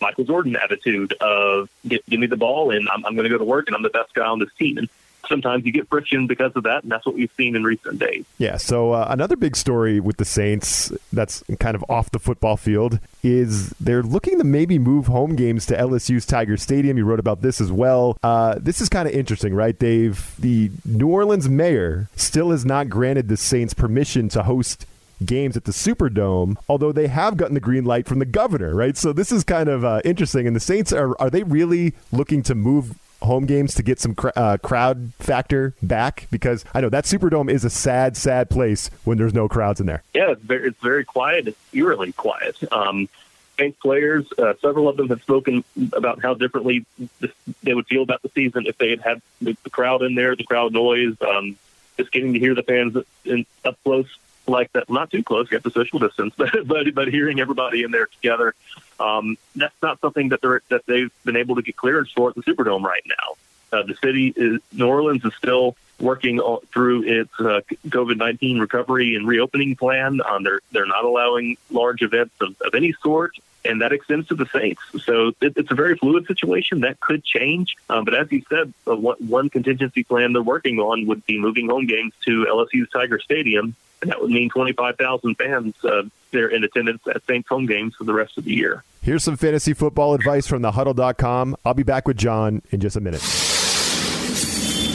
Michael 0.00 0.24
Jordan 0.24 0.56
attitude 0.56 1.12
of 1.14 1.68
give, 1.86 2.04
give 2.06 2.20
me 2.20 2.26
the 2.26 2.36
ball 2.36 2.70
and 2.70 2.88
I'm, 2.88 3.04
I'm 3.04 3.14
going 3.14 3.24
to 3.24 3.30
go 3.30 3.38
to 3.38 3.44
work 3.44 3.66
and 3.66 3.76
I'm 3.76 3.82
the 3.82 3.90
best 3.90 4.14
guy 4.14 4.26
on 4.26 4.38
this 4.38 4.52
team. 4.54 4.78
And 4.78 4.88
sometimes 5.28 5.64
you 5.64 5.72
get 5.72 5.88
friction 5.88 6.26
because 6.26 6.52
of 6.54 6.64
that, 6.64 6.82
and 6.82 6.92
that's 6.92 7.06
what 7.06 7.14
we've 7.14 7.30
seen 7.36 7.56
in 7.56 7.64
recent 7.64 7.98
days. 7.98 8.24
Yeah. 8.38 8.56
So 8.56 8.92
uh, 8.92 9.06
another 9.10 9.36
big 9.36 9.56
story 9.56 10.00
with 10.00 10.16
the 10.16 10.24
Saints 10.24 10.92
that's 11.12 11.42
kind 11.58 11.74
of 11.74 11.84
off 11.88 12.10
the 12.10 12.18
football 12.18 12.56
field 12.56 12.98
is 13.22 13.70
they're 13.80 14.02
looking 14.02 14.38
to 14.38 14.44
maybe 14.44 14.78
move 14.78 15.06
home 15.06 15.36
games 15.36 15.66
to 15.66 15.76
LSU's 15.76 16.26
Tiger 16.26 16.56
Stadium. 16.56 16.96
You 16.96 17.04
wrote 17.04 17.20
about 17.20 17.42
this 17.42 17.60
as 17.60 17.72
well. 17.72 18.16
Uh, 18.22 18.56
this 18.58 18.80
is 18.80 18.88
kind 18.88 19.08
of 19.08 19.14
interesting, 19.14 19.54
right? 19.54 19.78
They've 19.78 20.34
the 20.38 20.70
New 20.84 21.08
Orleans 21.08 21.48
mayor 21.48 22.08
still 22.16 22.50
has 22.50 22.64
not 22.64 22.88
granted 22.88 23.28
the 23.28 23.36
Saints 23.36 23.74
permission 23.74 24.28
to 24.30 24.42
host 24.44 24.86
games 25.24 25.56
at 25.56 25.64
the 25.64 25.72
Superdome, 25.72 26.56
although 26.68 26.92
they 26.92 27.08
have 27.08 27.36
gotten 27.36 27.54
the 27.54 27.60
green 27.60 27.84
light 27.84 28.06
from 28.06 28.18
the 28.18 28.24
governor, 28.24 28.74
right? 28.74 28.96
So 28.96 29.12
this 29.12 29.32
is 29.32 29.44
kind 29.44 29.68
of 29.68 29.84
uh, 29.84 30.00
interesting. 30.04 30.46
And 30.46 30.54
the 30.54 30.60
Saints 30.60 30.92
are 30.92 31.20
are 31.20 31.30
they 31.30 31.42
really 31.42 31.94
looking 32.12 32.42
to 32.44 32.54
move 32.54 32.94
home 33.22 33.46
games 33.46 33.74
to 33.74 33.82
get 33.82 34.00
some 34.00 34.14
cr- 34.14 34.28
uh, 34.36 34.56
crowd 34.62 35.12
factor 35.18 35.74
back 35.82 36.26
because 36.30 36.64
I 36.74 36.80
know 36.80 36.88
that 36.90 37.04
Superdome 37.04 37.50
is 37.50 37.64
a 37.64 37.70
sad, 37.70 38.16
sad 38.16 38.50
place 38.50 38.90
when 39.04 39.18
there's 39.18 39.34
no 39.34 39.48
crowds 39.48 39.80
in 39.80 39.86
there. 39.86 40.02
Yeah, 40.14 40.30
it's 40.32 40.42
very, 40.42 40.68
it's 40.68 40.80
very 40.80 41.04
quiet. 41.04 41.48
It's 41.48 41.58
eerily 41.72 42.12
quiet. 42.12 42.56
Um, 42.72 43.08
Saints 43.58 43.78
players, 43.82 44.24
uh, 44.38 44.54
several 44.62 44.88
of 44.88 44.96
them 44.96 45.08
have 45.08 45.20
spoken 45.20 45.64
about 45.92 46.22
how 46.22 46.34
differently 46.34 46.86
this, 47.18 47.32
they 47.64 47.74
would 47.74 47.88
feel 47.88 48.02
about 48.02 48.22
the 48.22 48.30
season 48.30 48.66
if 48.66 48.78
they 48.78 48.90
had 48.90 49.00
had 49.00 49.22
the, 49.40 49.56
the 49.64 49.70
crowd 49.70 50.02
in 50.02 50.14
there, 50.14 50.36
the 50.36 50.44
crowd 50.44 50.72
noise, 50.72 51.16
um, 51.20 51.56
just 51.96 52.12
getting 52.12 52.34
to 52.34 52.38
hear 52.38 52.54
the 52.54 52.62
fans 52.62 52.96
in, 53.24 53.44
up 53.64 53.76
close 53.82 54.06
like 54.48 54.72
that. 54.72 54.88
Not 54.90 55.10
too 55.10 55.22
close, 55.22 55.50
you 55.50 55.58
have 55.62 55.72
social 55.72 55.98
distance, 55.98 56.34
but 56.38 56.66
but, 56.66 56.94
but 56.94 57.08
hearing 57.08 57.40
everybody 57.40 57.82
in 57.82 57.90
there 57.90 58.06
together 58.06 58.54
um, 59.00 59.36
that's 59.54 59.74
not 59.82 60.00
something 60.00 60.30
that 60.30 60.40
they're 60.40 60.62
that 60.68 60.86
they've 60.86 61.12
been 61.24 61.36
able 61.36 61.56
to 61.56 61.62
get 61.62 61.76
clearance 61.76 62.10
for 62.10 62.30
at 62.30 62.34
the 62.34 62.42
Superdome 62.42 62.82
right 62.82 63.04
now. 63.06 63.78
Uh, 63.78 63.82
the 63.82 63.94
city 64.02 64.32
is 64.34 64.60
New 64.72 64.86
Orleans 64.86 65.24
is 65.24 65.34
still 65.34 65.76
working 66.00 66.40
through 66.72 67.02
its 67.02 67.32
uh, 67.38 67.60
COVID 67.86 68.16
nineteen 68.16 68.58
recovery 68.58 69.14
and 69.14 69.26
reopening 69.26 69.76
plan. 69.76 70.20
Um, 70.26 70.42
they're 70.42 70.60
they're 70.72 70.86
not 70.86 71.04
allowing 71.04 71.56
large 71.70 72.02
events 72.02 72.34
of, 72.40 72.60
of 72.62 72.74
any 72.74 72.92
sort, 73.02 73.36
and 73.64 73.82
that 73.82 73.92
extends 73.92 74.28
to 74.28 74.34
the 74.34 74.46
Saints. 74.46 74.80
So 75.04 75.28
it, 75.40 75.52
it's 75.56 75.70
a 75.70 75.74
very 75.74 75.96
fluid 75.96 76.26
situation 76.26 76.80
that 76.80 76.98
could 76.98 77.24
change. 77.24 77.76
Um, 77.88 78.04
but 78.04 78.14
as 78.14 78.32
you 78.32 78.42
said, 78.48 78.72
uh, 78.86 78.96
one, 78.96 79.16
one 79.18 79.50
contingency 79.50 80.02
plan 80.02 80.32
they're 80.32 80.42
working 80.42 80.80
on 80.80 81.06
would 81.06 81.24
be 81.26 81.38
moving 81.38 81.68
home 81.68 81.86
games 81.86 82.14
to 82.24 82.46
LSU's 82.46 82.90
Tiger 82.90 83.20
Stadium 83.20 83.76
that 84.02 84.20
would 84.20 84.30
mean 84.30 84.48
25,000 84.50 85.34
fans 85.36 85.74
uh, 85.84 86.02
there 86.30 86.48
in 86.48 86.64
attendance 86.64 87.02
at 87.12 87.24
Saints 87.26 87.48
home 87.48 87.66
games 87.66 87.94
for 87.96 88.04
the 88.04 88.12
rest 88.12 88.38
of 88.38 88.44
the 88.44 88.54
year. 88.54 88.84
Here's 89.02 89.24
some 89.24 89.36
fantasy 89.36 89.72
football 89.72 90.14
advice 90.14 90.46
from 90.46 90.62
thehuddle.com. 90.62 91.56
I'll 91.64 91.74
be 91.74 91.82
back 91.82 92.06
with 92.06 92.16
John 92.16 92.62
in 92.70 92.80
just 92.80 92.96
a 92.96 93.00
minute. 93.00 93.20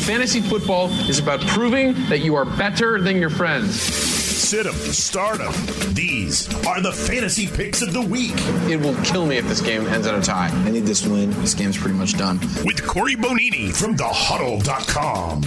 Fantasy 0.05 0.41
football 0.41 0.89
is 1.09 1.19
about 1.19 1.39
proving 1.41 1.93
that 2.09 2.19
you 2.19 2.35
are 2.35 2.45
better 2.45 3.01
than 3.01 3.17
your 3.17 3.29
friends. 3.29 3.79
Sit 3.81 4.67
'em, 4.67 4.73
start 4.73 5.39
'em. 5.39 5.53
These 5.93 6.47
are 6.67 6.81
the 6.81 6.91
fantasy 6.91 7.47
picks 7.47 7.81
of 7.81 7.93
the 7.93 8.01
week. 8.01 8.33
It 8.69 8.79
will 8.81 8.95
kill 9.03 9.25
me 9.25 9.37
if 9.37 9.47
this 9.47 9.61
game 9.61 9.87
ends 9.87 10.05
in 10.05 10.13
a 10.13 10.21
tie. 10.21 10.49
I 10.65 10.69
need 10.71 10.85
this 10.85 11.07
win. 11.07 11.31
This 11.41 11.53
game's 11.53 11.77
pretty 11.77 11.97
much 11.97 12.17
done. 12.17 12.39
With 12.65 12.85
Corey 12.85 13.15
Bonini 13.15 13.71
from 13.73 13.95
thehuddle.com. 13.95 15.41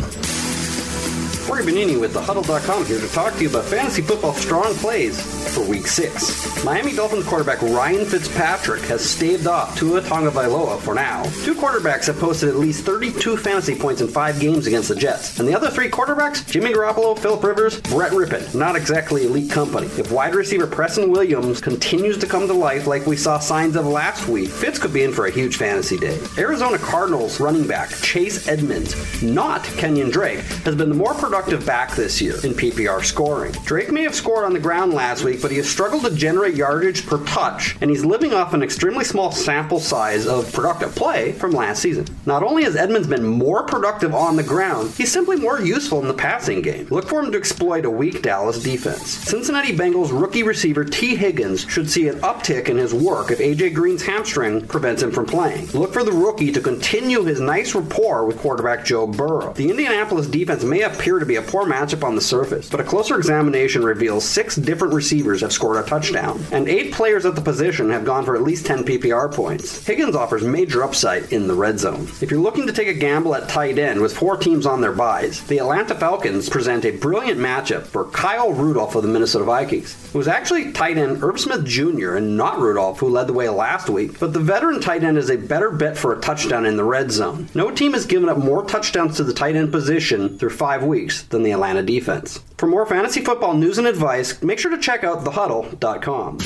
Corey 1.46 1.62
Bonini 1.62 1.96
with 2.00 2.12
TheHuddle.com 2.12 2.86
here 2.86 2.98
to 2.98 3.08
talk 3.12 3.32
to 3.34 3.42
you 3.42 3.48
about 3.48 3.64
fantasy 3.66 4.02
football 4.02 4.32
strong 4.34 4.74
plays 4.74 5.22
for 5.54 5.64
Week 5.64 5.86
6. 5.86 6.64
Miami 6.64 6.92
Dolphins 6.92 7.24
quarterback 7.24 7.62
Ryan 7.62 8.04
Fitzpatrick 8.04 8.82
has 8.82 9.08
staved 9.08 9.46
off 9.46 9.78
Tua 9.78 10.00
Tagovailoa 10.00 10.80
for 10.80 10.92
now. 10.92 11.22
Two 11.44 11.54
quarterbacks 11.54 12.06
have 12.06 12.18
posted 12.18 12.48
at 12.48 12.56
least 12.56 12.84
32 12.84 13.36
fantasy 13.36 13.76
points 13.76 14.00
in 14.00 14.08
five 14.08 14.40
games 14.40 14.66
against 14.66 14.88
the 14.88 14.96
Jets. 14.96 15.38
And 15.38 15.48
the 15.48 15.54
other 15.54 15.70
three 15.70 15.88
quarterbacks, 15.88 16.44
Jimmy 16.50 16.72
Garoppolo, 16.72 17.16
Philip 17.16 17.44
Rivers, 17.44 17.80
Brett 17.82 18.10
Rypien. 18.10 18.52
Not 18.52 18.74
exactly 18.74 19.24
elite 19.24 19.50
company. 19.52 19.86
If 19.98 20.10
wide 20.10 20.34
receiver 20.34 20.66
Preston 20.66 21.12
Williams 21.12 21.60
continues 21.60 22.18
to 22.18 22.26
come 22.26 22.48
to 22.48 22.54
life 22.54 22.88
like 22.88 23.06
we 23.06 23.16
saw 23.16 23.38
signs 23.38 23.76
of 23.76 23.86
last 23.86 24.26
week, 24.26 24.50
Fitz 24.50 24.80
could 24.80 24.92
be 24.92 25.04
in 25.04 25.12
for 25.12 25.26
a 25.26 25.30
huge 25.30 25.58
fantasy 25.58 25.96
day. 25.96 26.20
Arizona 26.38 26.76
Cardinals 26.76 27.38
running 27.38 27.68
back 27.68 27.90
Chase 28.02 28.48
Edmonds, 28.48 29.22
not 29.22 29.62
Kenyan 29.62 30.10
Drake, 30.10 30.40
has 30.64 30.74
been 30.74 30.88
the 30.88 30.94
more 30.94 31.14
productive 31.14 31.35
productive 31.36 31.66
back 31.66 31.94
this 31.94 32.18
year 32.22 32.36
in 32.44 32.54
PPR 32.54 33.04
scoring. 33.04 33.52
Drake 33.66 33.92
may 33.92 34.02
have 34.04 34.14
scored 34.14 34.46
on 34.46 34.54
the 34.54 34.58
ground 34.58 34.94
last 34.94 35.22
week, 35.22 35.42
but 35.42 35.50
he 35.50 35.58
has 35.58 35.68
struggled 35.68 36.02
to 36.04 36.10
generate 36.14 36.54
yardage 36.54 37.06
per 37.06 37.22
touch, 37.26 37.76
and 37.82 37.90
he's 37.90 38.06
living 38.06 38.32
off 38.32 38.54
an 38.54 38.62
extremely 38.62 39.04
small 39.04 39.30
sample 39.30 39.78
size 39.78 40.26
of 40.26 40.50
productive 40.54 40.94
play 40.94 41.32
from 41.32 41.50
last 41.50 41.82
season. 41.82 42.06
Not 42.24 42.42
only 42.42 42.64
has 42.64 42.74
Edmonds 42.74 43.06
been 43.06 43.22
more 43.22 43.64
productive 43.64 44.14
on 44.14 44.36
the 44.36 44.42
ground, 44.42 44.94
he's 44.96 45.12
simply 45.12 45.36
more 45.36 45.60
useful 45.60 46.00
in 46.00 46.08
the 46.08 46.14
passing 46.14 46.62
game. 46.62 46.86
Look 46.88 47.06
for 47.06 47.22
him 47.22 47.30
to 47.32 47.38
exploit 47.38 47.84
a 47.84 47.90
weak 47.90 48.22
Dallas 48.22 48.62
defense. 48.62 49.06
Cincinnati 49.06 49.76
Bengals 49.76 50.18
rookie 50.18 50.42
receiver 50.42 50.86
Tee 50.86 51.16
Higgins 51.16 51.66
should 51.68 51.90
see 51.90 52.08
an 52.08 52.18
uptick 52.20 52.70
in 52.70 52.78
his 52.78 52.94
work 52.94 53.30
if 53.30 53.40
AJ 53.40 53.74
Green's 53.74 54.02
hamstring 54.02 54.66
prevents 54.66 55.02
him 55.02 55.12
from 55.12 55.26
playing. 55.26 55.66
Look 55.72 55.92
for 55.92 56.02
the 56.02 56.12
rookie 56.12 56.52
to 56.52 56.62
continue 56.62 57.24
his 57.24 57.40
nice 57.40 57.74
rapport 57.74 58.24
with 58.24 58.38
quarterback 58.38 58.86
Joe 58.86 59.06
Burrow. 59.06 59.52
The 59.52 59.68
Indianapolis 59.68 60.28
defense 60.28 60.64
may 60.64 60.80
appear 60.80 61.18
to 61.18 61.25
to 61.26 61.28
be 61.28 61.36
a 61.36 61.42
poor 61.42 61.66
matchup 61.66 62.04
on 62.04 62.14
the 62.14 62.20
surface, 62.20 62.70
but 62.70 62.80
a 62.80 62.84
closer 62.84 63.16
examination 63.16 63.84
reveals 63.84 64.24
six 64.24 64.54
different 64.54 64.94
receivers 64.94 65.40
have 65.40 65.52
scored 65.52 65.84
a 65.84 65.88
touchdown, 65.88 66.40
and 66.52 66.68
eight 66.68 66.92
players 66.92 67.26
at 67.26 67.34
the 67.34 67.40
position 67.40 67.90
have 67.90 68.04
gone 68.04 68.24
for 68.24 68.36
at 68.36 68.42
least 68.42 68.66
10 68.66 68.84
PPR 68.84 69.32
points. 69.32 69.84
Higgins 69.84 70.14
offers 70.14 70.44
major 70.44 70.84
upside 70.84 71.32
in 71.32 71.48
the 71.48 71.54
red 71.54 71.80
zone. 71.80 72.02
If 72.20 72.30
you're 72.30 72.40
looking 72.40 72.66
to 72.68 72.72
take 72.72 72.88
a 72.88 72.94
gamble 72.94 73.34
at 73.34 73.48
tight 73.48 73.78
end 73.78 74.00
with 74.00 74.16
four 74.16 74.36
teams 74.36 74.66
on 74.66 74.80
their 74.80 74.92
buys, 74.92 75.42
the 75.46 75.58
Atlanta 75.58 75.94
Falcons 75.94 76.48
present 76.48 76.84
a 76.84 76.92
brilliant 76.92 77.40
matchup 77.40 77.82
for 77.86 78.04
Kyle 78.04 78.52
Rudolph 78.52 78.94
of 78.94 79.02
the 79.02 79.08
Minnesota 79.08 79.44
Vikings. 79.44 79.96
It 80.08 80.14
was 80.14 80.28
actually 80.28 80.72
tight 80.72 80.96
end 80.96 81.24
Irv 81.24 81.40
Smith 81.40 81.64
Jr. 81.64 82.14
and 82.14 82.36
not 82.36 82.60
Rudolph 82.60 83.00
who 83.00 83.08
led 83.08 83.26
the 83.26 83.32
way 83.32 83.48
last 83.48 83.90
week, 83.90 84.20
but 84.20 84.32
the 84.32 84.40
veteran 84.40 84.80
tight 84.80 85.02
end 85.02 85.18
is 85.18 85.30
a 85.30 85.36
better 85.36 85.70
bet 85.70 85.96
for 85.96 86.12
a 86.12 86.20
touchdown 86.20 86.66
in 86.66 86.76
the 86.76 86.84
red 86.84 87.10
zone. 87.10 87.48
No 87.54 87.70
team 87.70 87.94
has 87.94 88.06
given 88.06 88.28
up 88.28 88.38
more 88.38 88.64
touchdowns 88.64 89.16
to 89.16 89.24
the 89.24 89.34
tight 89.34 89.56
end 89.56 89.72
position 89.72 90.38
through 90.38 90.50
five 90.50 90.84
weeks 90.84 91.15
than 91.22 91.42
the 91.42 91.52
Atlanta 91.52 91.82
defense. 91.82 92.40
For 92.58 92.66
more 92.66 92.86
fantasy 92.86 93.22
football 93.22 93.54
news 93.54 93.78
and 93.78 93.86
advice, 93.86 94.42
make 94.42 94.58
sure 94.58 94.70
to 94.70 94.78
check 94.78 95.04
out 95.04 95.24
thehuddle.com. 95.24 96.38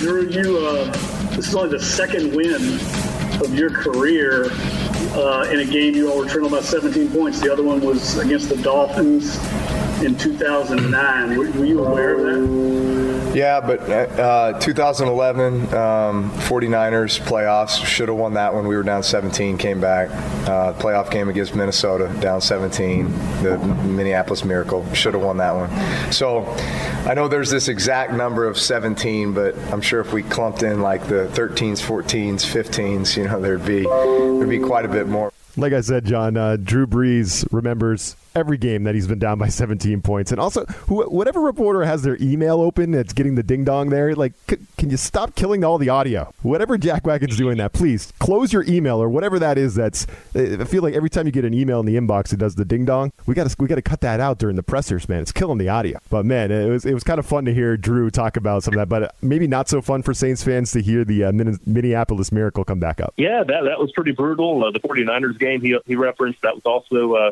You're, 0.00 0.30
you, 0.30 0.58
uh, 0.58 0.84
this 1.36 1.48
is 1.48 1.54
only 1.54 1.70
the 1.70 1.84
second 1.84 2.34
win 2.34 2.54
of 3.42 3.54
your 3.54 3.70
career 3.70 4.50
uh, 5.12 5.48
in 5.50 5.60
a 5.60 5.64
game 5.64 5.94
you 5.94 6.10
all 6.10 6.26
trailing 6.26 6.50
by 6.50 6.60
17 6.60 7.10
points. 7.10 7.40
The 7.40 7.52
other 7.52 7.62
one 7.62 7.80
was 7.80 8.18
against 8.18 8.48
the 8.48 8.56
Dolphins 8.56 9.38
in 10.02 10.16
2009. 10.16 11.36
Were, 11.36 11.50
were 11.50 11.64
you 11.64 11.84
aware 11.84 12.14
of 12.14 12.22
that? 12.22 13.10
Yeah, 13.34 13.60
but 13.60 13.80
uh, 13.88 14.58
2011 14.58 15.72
um, 15.72 16.30
49ers 16.32 17.20
playoffs 17.20 17.84
should 17.84 18.08
have 18.08 18.16
won 18.16 18.34
that 18.34 18.52
one. 18.52 18.66
We 18.66 18.76
were 18.76 18.82
down 18.82 19.02
17, 19.02 19.56
came 19.56 19.80
back. 19.80 20.10
Uh, 20.48 20.72
playoff 20.74 21.10
game 21.10 21.28
against 21.28 21.54
Minnesota, 21.54 22.12
down 22.20 22.40
17. 22.40 23.04
The 23.42 23.58
Minneapolis 23.58 24.44
Miracle 24.44 24.92
should 24.94 25.14
have 25.14 25.22
won 25.22 25.36
that 25.36 25.54
one. 25.54 26.12
So 26.12 26.44
I 27.08 27.14
know 27.14 27.28
there's 27.28 27.50
this 27.50 27.68
exact 27.68 28.12
number 28.12 28.46
of 28.46 28.58
17, 28.58 29.32
but 29.32 29.56
I'm 29.72 29.80
sure 29.80 30.00
if 30.00 30.12
we 30.12 30.22
clumped 30.24 30.64
in 30.64 30.80
like 30.80 31.06
the 31.06 31.30
13s, 31.34 31.80
14s, 31.80 32.44
15s, 32.44 33.16
you 33.16 33.24
know, 33.24 33.40
there'd 33.40 33.64
be 33.64 33.82
there'd 33.82 34.48
be 34.48 34.58
quite 34.58 34.84
a 34.84 34.88
bit 34.88 35.06
more. 35.06 35.32
Like 35.56 35.72
I 35.72 35.80
said, 35.80 36.04
John, 36.04 36.36
uh, 36.36 36.56
Drew 36.56 36.86
Brees 36.86 37.46
remembers 37.52 38.16
every 38.34 38.56
game 38.56 38.84
that 38.84 38.94
he's 38.94 39.06
been 39.08 39.18
down 39.18 39.38
by 39.38 39.48
17 39.48 40.00
points. 40.02 40.30
And 40.30 40.40
also, 40.40 40.64
who, 40.66 41.02
whatever 41.10 41.40
reporter 41.40 41.84
has 41.84 42.02
their 42.02 42.16
email 42.20 42.60
open 42.60 42.92
that's 42.92 43.12
getting 43.12 43.34
the 43.34 43.42
ding 43.42 43.64
dong 43.64 43.90
there, 43.90 44.14
like, 44.14 44.32
c- 44.48 44.58
can 44.80 44.88
you 44.88 44.96
stop 44.96 45.34
killing 45.34 45.62
all 45.62 45.76
the 45.76 45.90
audio? 45.90 46.32
Whatever 46.40 46.78
Jack 46.78 47.06
Wagon's 47.06 47.36
doing 47.36 47.58
that, 47.58 47.74
please 47.74 48.14
close 48.18 48.50
your 48.50 48.64
email 48.66 48.96
or 48.96 49.10
whatever 49.10 49.38
that 49.38 49.58
is. 49.58 49.74
That's 49.74 50.06
I 50.34 50.64
feel 50.64 50.82
like 50.82 50.94
every 50.94 51.10
time 51.10 51.26
you 51.26 51.32
get 51.32 51.44
an 51.44 51.52
email 51.52 51.80
in 51.80 51.86
the 51.86 51.96
inbox, 51.96 52.32
it 52.32 52.38
does 52.38 52.54
the 52.54 52.64
ding 52.64 52.86
dong. 52.86 53.12
We 53.26 53.34
got 53.34 53.46
to 53.46 53.54
we 53.58 53.68
got 53.68 53.74
to 53.74 53.82
cut 53.82 54.00
that 54.00 54.20
out 54.20 54.38
during 54.38 54.56
the 54.56 54.62
pressers, 54.62 55.06
man. 55.06 55.20
It's 55.20 55.32
killing 55.32 55.58
the 55.58 55.68
audio. 55.68 55.98
But 56.08 56.24
man, 56.24 56.50
it 56.50 56.70
was 56.70 56.86
it 56.86 56.94
was 56.94 57.04
kind 57.04 57.18
of 57.18 57.26
fun 57.26 57.44
to 57.44 57.52
hear 57.52 57.76
Drew 57.76 58.10
talk 58.10 58.38
about 58.38 58.62
some 58.62 58.72
of 58.72 58.78
that, 58.78 58.88
but 58.88 59.14
maybe 59.20 59.46
not 59.46 59.68
so 59.68 59.82
fun 59.82 60.02
for 60.02 60.14
Saints 60.14 60.42
fans 60.42 60.72
to 60.72 60.80
hear 60.80 61.04
the 61.04 61.24
uh, 61.24 61.32
Minneapolis 61.66 62.32
Miracle 62.32 62.64
come 62.64 62.80
back 62.80 63.02
up. 63.02 63.12
Yeah, 63.18 63.44
that 63.44 63.64
that 63.64 63.78
was 63.78 63.92
pretty 63.92 64.12
brutal. 64.12 64.64
Uh, 64.64 64.70
the 64.70 64.80
49ers 64.80 65.38
game 65.38 65.60
he 65.60 65.78
he 65.84 65.94
referenced 65.94 66.40
that 66.40 66.54
was 66.54 66.64
also. 66.64 67.14
Uh, 67.14 67.30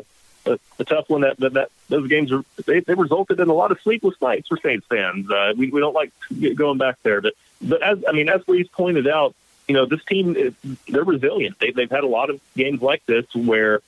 a, 0.49 0.59
a 0.79 0.83
tough 0.85 1.09
one. 1.09 1.21
That, 1.21 1.37
that 1.37 1.53
that 1.53 1.71
those 1.87 2.07
games 2.07 2.31
are 2.31 2.43
they, 2.65 2.79
they 2.79 2.93
resulted 2.93 3.39
in 3.39 3.49
a 3.49 3.53
lot 3.53 3.71
of 3.71 3.79
sleepless 3.81 4.15
nights 4.21 4.47
for 4.47 4.57
Saints 4.57 4.85
fans. 4.87 5.29
Uh, 5.29 5.53
we 5.55 5.69
we 5.69 5.79
don't 5.79 5.93
like 5.93 6.11
going 6.55 6.77
back 6.77 6.97
there, 7.03 7.21
but 7.21 7.33
but 7.61 7.81
as 7.81 8.03
I 8.07 8.11
mean, 8.11 8.29
as 8.29 8.41
Brees 8.41 8.71
pointed 8.71 9.07
out, 9.07 9.35
you 9.67 9.73
know, 9.75 9.85
this 9.85 10.03
team 10.05 10.55
they're 10.87 11.03
resilient. 11.03 11.59
They, 11.59 11.71
they've 11.71 11.89
had 11.89 12.03
a 12.03 12.07
lot 12.07 12.29
of 12.29 12.41
games 12.55 12.81
like 12.81 13.05
this 13.05 13.25
where 13.33 13.81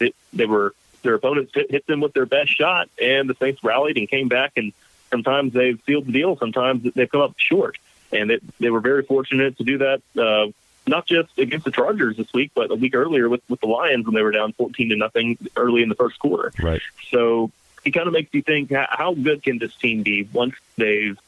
it, 0.00 0.14
they 0.32 0.46
were 0.46 0.74
their 1.02 1.14
opponents 1.14 1.52
hit, 1.54 1.70
hit 1.70 1.86
them 1.86 2.00
with 2.00 2.12
their 2.12 2.26
best 2.26 2.56
shot, 2.56 2.88
and 3.00 3.28
the 3.28 3.34
Saints 3.34 3.62
rallied 3.62 3.96
and 3.96 4.08
came 4.08 4.28
back. 4.28 4.52
And 4.56 4.72
sometimes 5.10 5.52
they've 5.52 5.80
sealed 5.86 6.06
the 6.06 6.12
deal. 6.12 6.36
Sometimes 6.36 6.92
they've 6.94 7.10
come 7.10 7.20
up 7.20 7.34
short, 7.36 7.78
and 8.12 8.30
it, 8.30 8.42
they 8.58 8.70
were 8.70 8.80
very 8.80 9.02
fortunate 9.02 9.56
to 9.58 9.64
do 9.64 9.78
that. 9.78 10.02
Uh, 10.16 10.52
not 10.86 11.06
just 11.06 11.38
against 11.38 11.64
the 11.64 11.70
Chargers 11.70 12.16
this 12.16 12.32
week, 12.32 12.52
but 12.54 12.70
a 12.70 12.74
week 12.74 12.94
earlier 12.94 13.28
with, 13.28 13.42
with 13.48 13.60
the 13.60 13.66
Lions 13.66 14.06
when 14.06 14.14
they 14.14 14.22
were 14.22 14.32
down 14.32 14.52
14 14.52 14.90
to 14.90 14.96
nothing 14.96 15.36
early 15.56 15.82
in 15.82 15.88
the 15.88 15.94
first 15.94 16.18
quarter. 16.18 16.52
Right. 16.62 16.82
So 17.10 17.50
it 17.84 17.90
kind 17.90 18.06
of 18.06 18.12
makes 18.12 18.32
you 18.34 18.42
think 18.42 18.72
how 18.72 19.14
good 19.14 19.42
can 19.42 19.58
this 19.58 19.74
team 19.76 20.02
be 20.02 20.28
once 20.32 20.54
they've 20.76 21.18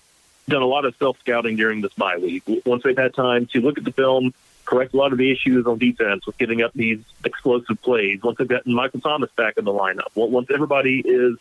done 0.48 0.62
a 0.62 0.66
lot 0.66 0.84
of 0.84 0.96
self 0.96 1.18
scouting 1.20 1.56
during 1.56 1.80
this 1.80 1.92
bye 1.94 2.16
week. 2.16 2.42
Once 2.64 2.82
they've 2.82 2.96
had 2.96 3.14
time 3.14 3.46
to 3.46 3.60
look 3.60 3.78
at 3.78 3.84
the 3.84 3.92
film, 3.92 4.32
correct 4.64 4.94
a 4.94 4.96
lot 4.96 5.12
of 5.12 5.18
the 5.18 5.30
issues 5.30 5.66
on 5.66 5.78
defense 5.78 6.26
with 6.26 6.36
getting 6.38 6.62
up 6.62 6.72
these 6.74 7.00
explosive 7.24 7.80
plays. 7.82 8.22
Once 8.22 8.38
they've 8.38 8.48
gotten 8.48 8.72
Michael 8.72 9.00
Thomas 9.00 9.30
back 9.36 9.56
in 9.56 9.64
the 9.64 9.72
lineup, 9.72 10.08
once 10.14 10.48
everybody 10.52 11.00
is 11.00 11.36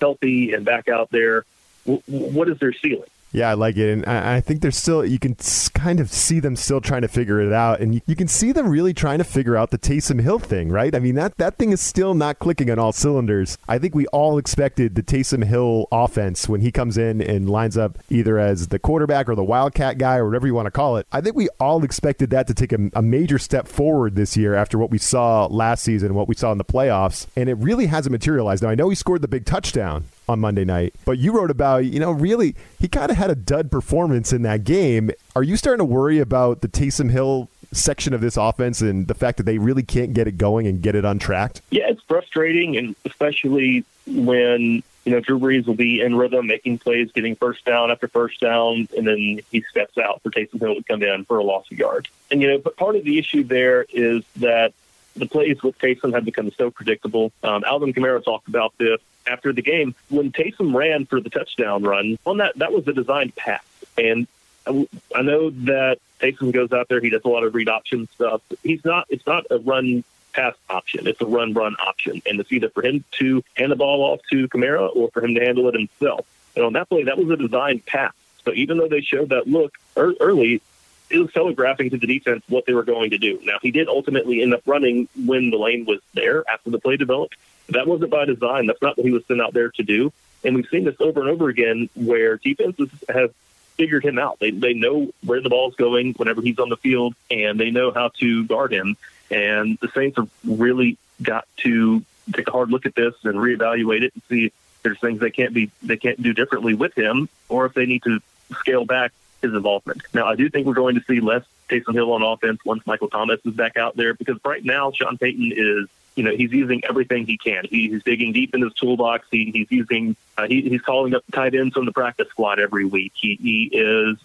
healthy 0.00 0.52
and 0.52 0.64
back 0.64 0.88
out 0.88 1.10
there, 1.10 1.44
what 1.84 2.48
is 2.48 2.58
their 2.58 2.72
ceiling? 2.72 3.08
Yeah, 3.36 3.50
I 3.50 3.52
like 3.52 3.76
it, 3.76 3.92
and 3.92 4.06
I 4.06 4.40
think 4.40 4.62
they're 4.62 4.70
still. 4.70 5.04
You 5.04 5.18
can 5.18 5.36
kind 5.74 6.00
of 6.00 6.10
see 6.10 6.40
them 6.40 6.56
still 6.56 6.80
trying 6.80 7.02
to 7.02 7.08
figure 7.08 7.38
it 7.38 7.52
out, 7.52 7.80
and 7.80 8.00
you, 8.06 8.16
can 8.16 8.28
see 8.28 8.50
them 8.50 8.66
really 8.66 8.94
trying 8.94 9.18
to 9.18 9.24
figure 9.24 9.58
out 9.58 9.70
the 9.70 9.78
Taysom 9.78 10.22
Hill 10.22 10.38
thing, 10.38 10.70
right? 10.70 10.94
I 10.94 11.00
mean 11.00 11.16
that 11.16 11.36
that 11.36 11.58
thing 11.58 11.70
is 11.70 11.82
still 11.82 12.14
not 12.14 12.38
clicking 12.38 12.70
on 12.70 12.78
all 12.78 12.92
cylinders. 12.92 13.58
I 13.68 13.78
think 13.78 13.94
we 13.94 14.06
all 14.06 14.38
expected 14.38 14.94
the 14.94 15.02
Taysom 15.02 15.44
Hill 15.44 15.86
offense 15.92 16.48
when 16.48 16.62
he 16.62 16.72
comes 16.72 16.96
in 16.96 17.20
and 17.20 17.50
lines 17.50 17.76
up 17.76 17.98
either 18.08 18.38
as 18.38 18.68
the 18.68 18.78
quarterback 18.78 19.28
or 19.28 19.34
the 19.34 19.44
wildcat 19.44 19.98
guy 19.98 20.16
or 20.16 20.24
whatever 20.24 20.46
you 20.46 20.54
want 20.54 20.64
to 20.64 20.70
call 20.70 20.96
it. 20.96 21.06
I 21.12 21.20
think 21.20 21.36
we 21.36 21.50
all 21.60 21.84
expected 21.84 22.30
that 22.30 22.46
to 22.46 22.54
take 22.54 22.72
a, 22.72 22.90
a 22.94 23.02
major 23.02 23.38
step 23.38 23.68
forward 23.68 24.16
this 24.16 24.38
year 24.38 24.54
after 24.54 24.78
what 24.78 24.90
we 24.90 24.96
saw 24.96 25.44
last 25.44 25.84
season 25.84 26.06
and 26.06 26.16
what 26.16 26.26
we 26.26 26.34
saw 26.34 26.52
in 26.52 26.58
the 26.58 26.64
playoffs, 26.64 27.26
and 27.36 27.50
it 27.50 27.58
really 27.58 27.84
hasn't 27.84 28.12
materialized. 28.12 28.62
Now 28.62 28.70
I 28.70 28.76
know 28.76 28.88
he 28.88 28.94
scored 28.94 29.20
the 29.20 29.28
big 29.28 29.44
touchdown, 29.44 30.04
on 30.28 30.40
Monday 30.40 30.64
night. 30.64 30.94
But 31.04 31.18
you 31.18 31.32
wrote 31.32 31.50
about, 31.50 31.84
you 31.84 32.00
know, 32.00 32.10
really, 32.10 32.54
he 32.78 32.88
kind 32.88 33.10
of 33.10 33.16
had 33.16 33.30
a 33.30 33.34
dud 33.34 33.70
performance 33.70 34.32
in 34.32 34.42
that 34.42 34.64
game. 34.64 35.10
Are 35.34 35.42
you 35.42 35.56
starting 35.56 35.78
to 35.78 35.84
worry 35.84 36.18
about 36.18 36.60
the 36.60 36.68
Taysom 36.68 37.10
Hill 37.10 37.48
section 37.72 38.14
of 38.14 38.20
this 38.20 38.36
offense 38.36 38.80
and 38.80 39.06
the 39.06 39.14
fact 39.14 39.36
that 39.38 39.44
they 39.44 39.58
really 39.58 39.82
can't 39.82 40.12
get 40.12 40.26
it 40.26 40.38
going 40.38 40.66
and 40.66 40.82
get 40.82 40.94
it 40.94 41.04
untracked? 41.04 41.62
Yeah, 41.70 41.88
it's 41.88 42.02
frustrating, 42.02 42.76
and 42.76 42.96
especially 43.04 43.84
when 44.06 44.82
you 45.04 45.12
know 45.12 45.20
Drew 45.20 45.38
Brees 45.38 45.66
will 45.66 45.74
be 45.74 46.00
in 46.00 46.16
rhythm, 46.16 46.46
making 46.46 46.78
plays, 46.78 47.10
getting 47.12 47.36
first 47.36 47.64
down 47.64 47.90
after 47.90 48.08
first 48.08 48.40
down, 48.40 48.88
and 48.96 49.06
then 49.06 49.40
he 49.50 49.64
steps 49.70 49.98
out 49.98 50.22
for 50.22 50.30
Taysom 50.30 50.60
Hill 50.60 50.76
to 50.76 50.82
come 50.82 51.02
in 51.02 51.24
for 51.24 51.38
a 51.38 51.44
loss 51.44 51.70
of 51.70 51.78
yards. 51.78 52.08
And 52.30 52.40
you 52.42 52.48
know, 52.48 52.58
but 52.58 52.76
part 52.76 52.96
of 52.96 53.04
the 53.04 53.18
issue 53.18 53.44
there 53.44 53.86
is 53.90 54.24
that 54.36 54.72
the 55.16 55.26
plays 55.26 55.62
with 55.62 55.78
Taysom 55.78 56.14
have 56.14 56.24
become 56.24 56.50
so 56.52 56.70
predictable. 56.70 57.32
Um, 57.42 57.64
Alvin 57.64 57.92
Kamara 57.92 58.22
talked 58.22 58.48
about 58.48 58.74
this 58.78 59.00
after 59.26 59.52
the 59.52 59.62
game 59.62 59.94
when 60.08 60.32
Taysom 60.32 60.74
ran 60.74 61.06
for 61.06 61.20
the 61.20 61.30
touchdown 61.30 61.82
run. 61.82 62.18
On 62.26 62.38
that, 62.38 62.58
that 62.58 62.72
was 62.72 62.86
a 62.88 62.92
designed 62.92 63.34
pass, 63.34 63.64
and 63.98 64.26
I 64.66 65.22
know 65.22 65.50
that 65.50 65.98
Taysom 66.20 66.52
goes 66.52 66.72
out 66.72 66.88
there. 66.88 67.00
He 67.00 67.10
does 67.10 67.22
a 67.24 67.28
lot 67.28 67.44
of 67.44 67.54
read 67.54 67.68
option 67.68 68.08
stuff. 68.14 68.42
He's 68.62 68.84
not. 68.84 69.06
It's 69.08 69.26
not 69.26 69.44
a 69.50 69.58
run 69.58 70.04
pass 70.32 70.54
option. 70.68 71.06
It's 71.06 71.20
a 71.20 71.26
run 71.26 71.54
run 71.54 71.76
option, 71.76 72.22
and 72.26 72.40
it's 72.40 72.52
either 72.52 72.68
for 72.68 72.84
him 72.84 73.04
to 73.12 73.42
hand 73.54 73.72
the 73.72 73.76
ball 73.76 74.02
off 74.02 74.20
to 74.30 74.48
Kamara 74.48 74.94
or 74.94 75.10
for 75.10 75.24
him 75.24 75.34
to 75.34 75.40
handle 75.40 75.68
it 75.68 75.74
himself. 75.74 76.26
And 76.54 76.64
on 76.64 76.72
that 76.74 76.88
play, 76.88 77.04
that 77.04 77.18
was 77.18 77.30
a 77.30 77.36
designed 77.36 77.84
pass. 77.86 78.12
So 78.44 78.52
even 78.52 78.78
though 78.78 78.88
they 78.88 79.00
showed 79.00 79.30
that 79.30 79.46
look 79.46 79.76
early, 79.96 80.62
it 81.10 81.18
was 81.18 81.32
telegraphing 81.32 81.90
to 81.90 81.98
the 81.98 82.06
defense 82.06 82.42
what 82.48 82.66
they 82.66 82.74
were 82.74 82.82
going 82.82 83.10
to 83.10 83.18
do. 83.18 83.38
Now 83.42 83.58
he 83.62 83.70
did 83.70 83.88
ultimately 83.88 84.42
end 84.42 84.54
up 84.54 84.62
running 84.66 85.08
when 85.24 85.50
the 85.50 85.56
lane 85.56 85.84
was 85.84 86.00
there 86.14 86.44
after 86.50 86.70
the 86.70 86.78
play 86.78 86.96
developed, 86.96 87.36
that 87.68 87.86
wasn't 87.86 88.10
by 88.10 88.24
design. 88.24 88.66
That's 88.66 88.82
not 88.82 88.96
what 88.96 89.06
he 89.06 89.12
was 89.12 89.24
sent 89.26 89.40
out 89.40 89.52
there 89.52 89.70
to 89.70 89.82
do. 89.82 90.12
And 90.44 90.54
we've 90.54 90.68
seen 90.68 90.84
this 90.84 90.96
over 91.00 91.20
and 91.20 91.28
over 91.28 91.48
again 91.48 91.88
where 91.94 92.36
defenses 92.36 92.90
have 93.08 93.34
figured 93.76 94.04
him 94.04 94.18
out. 94.18 94.38
They 94.38 94.50
they 94.50 94.74
know 94.74 95.12
where 95.24 95.40
the 95.40 95.48
ball's 95.48 95.74
going 95.74 96.14
whenever 96.14 96.40
he's 96.42 96.58
on 96.58 96.68
the 96.68 96.76
field, 96.76 97.14
and 97.30 97.58
they 97.58 97.70
know 97.70 97.92
how 97.92 98.10
to 98.20 98.44
guard 98.44 98.72
him. 98.72 98.96
And 99.30 99.78
the 99.80 99.88
Saints 99.88 100.16
have 100.16 100.30
really 100.44 100.98
got 101.22 101.46
to 101.58 102.04
take 102.32 102.48
a 102.48 102.50
hard 102.50 102.70
look 102.70 102.86
at 102.86 102.94
this 102.94 103.14
and 103.24 103.34
reevaluate 103.34 104.02
it 104.02 104.12
and 104.14 104.22
see 104.28 104.46
if 104.46 104.52
there's 104.82 105.00
things 105.00 105.20
they 105.20 105.30
can't 105.30 105.52
be 105.52 105.70
they 105.82 105.96
can't 105.96 106.20
do 106.22 106.32
differently 106.32 106.74
with 106.74 106.96
him, 106.96 107.28
or 107.48 107.66
if 107.66 107.74
they 107.74 107.86
need 107.86 108.02
to 108.04 108.20
scale 108.60 108.84
back 108.84 109.12
his 109.42 109.54
involvement. 109.54 110.02
Now, 110.14 110.26
I 110.26 110.36
do 110.36 110.48
think 110.48 110.66
we're 110.66 110.74
going 110.74 110.94
to 110.96 111.04
see 111.06 111.20
less 111.20 111.44
Taysom 111.68 111.94
Hill 111.94 112.12
on 112.12 112.22
offense 112.22 112.60
once 112.64 112.86
Michael 112.86 113.08
Thomas 113.08 113.40
is 113.44 113.54
back 113.54 113.76
out 113.76 113.96
there 113.96 114.14
because 114.14 114.38
right 114.44 114.64
now 114.64 114.92
Sean 114.92 115.18
Payton 115.18 115.52
is 115.56 115.88
you 116.16 116.22
know, 116.22 116.34
he's 116.34 116.50
using 116.50 116.82
everything 116.88 117.26
he 117.26 117.36
can. 117.36 117.64
He, 117.68 117.90
he's 117.90 118.02
digging 118.02 118.32
deep 118.32 118.54
in 118.54 118.62
his 118.62 118.72
toolbox. 118.72 119.26
He, 119.30 119.50
he's 119.52 119.70
using, 119.70 120.16
uh, 120.38 120.46
he, 120.48 120.62
he's 120.62 120.80
calling 120.80 121.14
up 121.14 121.22
tight 121.30 121.54
ends 121.54 121.74
from 121.74 121.84
the 121.84 121.92
practice 121.92 122.28
squad 122.30 122.58
every 122.58 122.86
week. 122.86 123.12
He, 123.14 123.38
he 123.40 123.64
is 123.70 124.16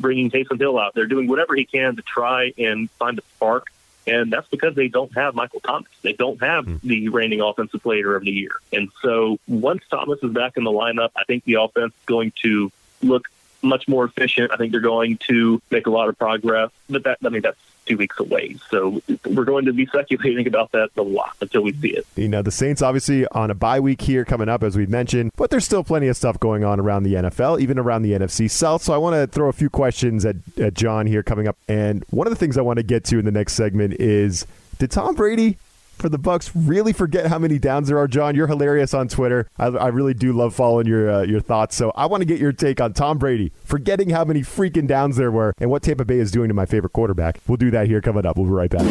bringing 0.00 0.30
Taysom 0.30 0.58
Hill 0.58 0.78
out 0.78 0.94
there, 0.94 1.06
doing 1.06 1.28
whatever 1.28 1.54
he 1.54 1.66
can 1.66 1.96
to 1.96 2.02
try 2.02 2.54
and 2.56 2.90
find 2.92 3.18
a 3.18 3.22
spark. 3.36 3.66
And 4.06 4.32
that's 4.32 4.48
because 4.48 4.74
they 4.74 4.88
don't 4.88 5.14
have 5.14 5.34
Michael 5.34 5.60
Thomas. 5.60 5.88
They 6.02 6.14
don't 6.14 6.42
have 6.42 6.64
mm. 6.64 6.80
the 6.80 7.10
reigning 7.10 7.42
offensive 7.42 7.82
player 7.82 8.16
of 8.16 8.24
the 8.24 8.30
year. 8.30 8.52
And 8.72 8.88
so 9.02 9.38
once 9.46 9.82
Thomas 9.90 10.22
is 10.22 10.32
back 10.32 10.56
in 10.56 10.64
the 10.64 10.70
lineup, 10.70 11.10
I 11.14 11.24
think 11.24 11.44
the 11.44 11.54
offense 11.54 11.92
is 11.92 12.06
going 12.06 12.32
to 12.42 12.72
look 13.02 13.28
much 13.64 13.88
more 13.88 14.04
efficient. 14.04 14.52
I 14.52 14.56
think 14.56 14.72
they're 14.72 14.80
going 14.80 15.18
to 15.28 15.60
make 15.70 15.86
a 15.86 15.90
lot 15.90 16.08
of 16.08 16.18
progress. 16.18 16.70
But 16.88 17.04
that, 17.04 17.18
I 17.24 17.28
mean, 17.28 17.42
that's 17.42 17.58
two 17.86 17.96
weeks 17.96 18.18
away. 18.18 18.56
So 18.70 19.02
we're 19.26 19.44
going 19.44 19.66
to 19.66 19.72
be 19.72 19.86
speculating 19.86 20.46
about 20.46 20.72
that 20.72 20.90
a 20.96 21.02
lot 21.02 21.36
until 21.40 21.62
we 21.62 21.72
see 21.72 21.90
it. 21.90 22.06
You 22.16 22.28
know, 22.28 22.42
the 22.42 22.50
Saints 22.50 22.82
obviously 22.82 23.26
on 23.28 23.50
a 23.50 23.54
bye 23.54 23.80
week 23.80 24.00
here 24.00 24.24
coming 24.24 24.48
up, 24.48 24.62
as 24.62 24.76
we 24.76 24.86
mentioned, 24.86 25.32
but 25.36 25.50
there's 25.50 25.64
still 25.64 25.84
plenty 25.84 26.08
of 26.08 26.16
stuff 26.16 26.38
going 26.40 26.64
on 26.64 26.80
around 26.80 27.02
the 27.02 27.14
NFL, 27.14 27.60
even 27.60 27.78
around 27.78 28.02
the 28.02 28.12
NFC 28.12 28.50
South. 28.50 28.82
So 28.82 28.92
I 28.92 28.96
want 28.96 29.14
to 29.14 29.26
throw 29.26 29.48
a 29.48 29.52
few 29.52 29.70
questions 29.70 30.24
at, 30.24 30.36
at 30.58 30.74
John 30.74 31.06
here 31.06 31.22
coming 31.22 31.48
up. 31.48 31.56
And 31.68 32.04
one 32.10 32.26
of 32.26 32.30
the 32.32 32.38
things 32.38 32.56
I 32.56 32.62
want 32.62 32.78
to 32.78 32.82
get 32.82 33.04
to 33.06 33.18
in 33.18 33.24
the 33.24 33.32
next 33.32 33.54
segment 33.54 33.94
is 34.00 34.46
did 34.78 34.90
Tom 34.90 35.14
Brady 35.14 35.58
for 35.96 36.08
the 36.08 36.18
Bucs 36.18 36.50
really 36.54 36.92
forget 36.92 37.26
how 37.26 37.38
many 37.38 37.58
downs 37.58 37.88
there 37.88 37.98
are. 37.98 38.08
John, 38.08 38.34
you're 38.34 38.46
hilarious 38.46 38.94
on 38.94 39.08
Twitter. 39.08 39.48
I, 39.58 39.66
I 39.66 39.88
really 39.88 40.14
do 40.14 40.32
love 40.32 40.54
following 40.54 40.86
your 40.86 41.10
uh, 41.10 41.22
your 41.22 41.40
thoughts. 41.40 41.76
So 41.76 41.92
I 41.94 42.06
want 42.06 42.20
to 42.20 42.26
get 42.26 42.40
your 42.40 42.52
take 42.52 42.80
on 42.80 42.92
Tom 42.92 43.18
Brady 43.18 43.52
forgetting 43.64 44.10
how 44.10 44.24
many 44.24 44.40
freaking 44.40 44.86
downs 44.86 45.16
there 45.16 45.30
were 45.30 45.54
and 45.58 45.70
what 45.70 45.82
Tampa 45.82 46.04
Bay 46.04 46.18
is 46.18 46.30
doing 46.30 46.48
to 46.48 46.54
my 46.54 46.66
favorite 46.66 46.92
quarterback. 46.92 47.40
We'll 47.46 47.56
do 47.56 47.70
that 47.70 47.86
here 47.86 48.00
coming 48.00 48.26
up. 48.26 48.36
We'll 48.36 48.46
be 48.46 48.52
right 48.52 48.70
back. 48.70 48.82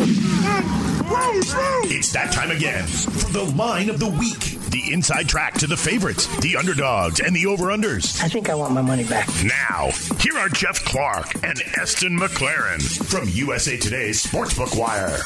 It's 1.86 2.12
that 2.14 2.32
time 2.32 2.52
again 2.52 2.86
for 2.86 3.32
the 3.32 3.44
line 3.56 3.90
of 3.90 4.00
the 4.00 4.10
week. 4.10 4.60
The 4.72 4.92
inside 4.92 5.28
track 5.30 5.54
to 5.56 5.68
the 5.68 5.78
favorites, 5.78 6.26
the 6.38 6.56
underdogs, 6.56 7.20
and 7.20 7.36
the 7.36 7.46
over-unders. 7.46 8.24
I 8.24 8.28
think 8.28 8.50
I 8.50 8.56
want 8.56 8.74
my 8.74 8.82
money 8.82 9.04
back. 9.04 9.28
Now, 9.44 9.92
here 10.20 10.36
are 10.38 10.50
Jeff 10.50 10.84
Clark 10.84 11.36
and 11.44 11.62
Eston 11.78 12.18
McLaren 12.18 12.82
from 13.08 13.30
USA 13.30 13.78
Today's 13.78 14.26
Sportsbook 14.26 14.78
Wire. 14.80 15.20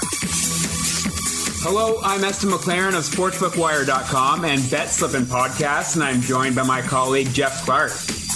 Hello, 1.69 2.00
I'm 2.01 2.24
Eston 2.24 2.50
McLaren 2.50 2.97
of 2.97 3.03
SportsbookWire.com 3.03 4.45
and 4.45 4.71
Bet 4.71 4.88
Slippin' 4.88 5.25
Podcast, 5.25 5.95
and 5.95 6.03
I'm 6.03 6.21
joined 6.21 6.55
by 6.55 6.63
my 6.63 6.81
colleague 6.81 7.27
Jeff 7.33 7.65
Clark. 7.65 7.91